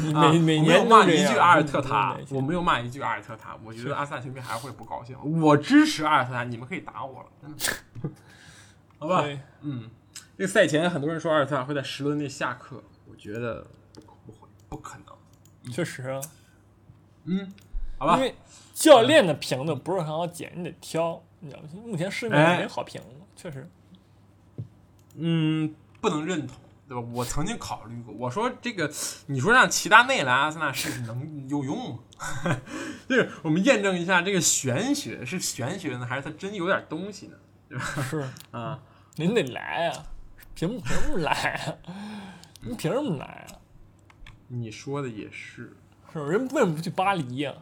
[0.02, 5.16] 你啊每每年骂一句阿尔特塔我没有骂一句阿尔特塔，我觉得阿森纳球迷还会不高兴。
[5.42, 8.10] 我支持阿尔特塔，你们可以打我了。
[8.98, 9.24] 好吧，
[9.62, 9.90] 嗯，
[10.38, 15.09] 这个赛前很多人说阿尔特塔会在十轮内下课，我觉得不不会，不可能。
[15.72, 16.22] 确实啊，
[17.26, 17.52] 嗯，
[17.98, 18.22] 好吧因？
[18.22, 18.36] 为
[18.74, 21.22] 教练的瓶子不是很好捡，你得挑。
[21.42, 21.70] 你知道吗？
[21.86, 23.70] 目前市面上哎没好瓶子，确实。
[25.16, 26.58] 嗯，不能认同，
[26.88, 27.06] 对吧？
[27.14, 28.92] 我曾经考虑过，我说这个，
[29.28, 32.00] 你说让齐达内来阿森纳试试能有用吗？
[33.08, 37.38] 就是我们验证一下这个玄学是玄学呢，还是他真有点东西呢？
[37.70, 38.80] 对吧是，啊，
[39.16, 40.06] 您得来啊！
[40.56, 41.94] 凭凭什么来啊？
[42.64, 43.59] 您凭什么来啊？
[44.50, 45.76] 你说的也是，
[46.12, 47.54] 是人为什么不去巴黎呀、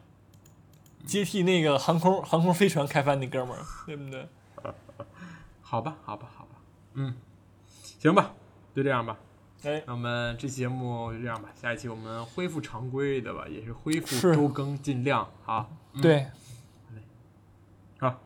[1.05, 4.27] 接替那个航空航空飞船开发那哥们儿，对不对？
[5.61, 6.51] 好吧，好吧，好吧，
[6.93, 7.13] 嗯，
[7.99, 8.33] 行吧，
[8.73, 9.17] 就这样吧。
[9.63, 15.67] 哎，那我们这期节目就这样吧，下一期我们恢复常规的吧，也是恢复周更，尽量啊。
[16.01, 16.27] 对，
[17.99, 18.19] 好，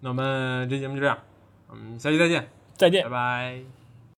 [0.00, 1.18] 那我们这节目就这样，
[1.68, 3.10] 我们下期再见，再见拜。
[3.10, 3.81] 拜。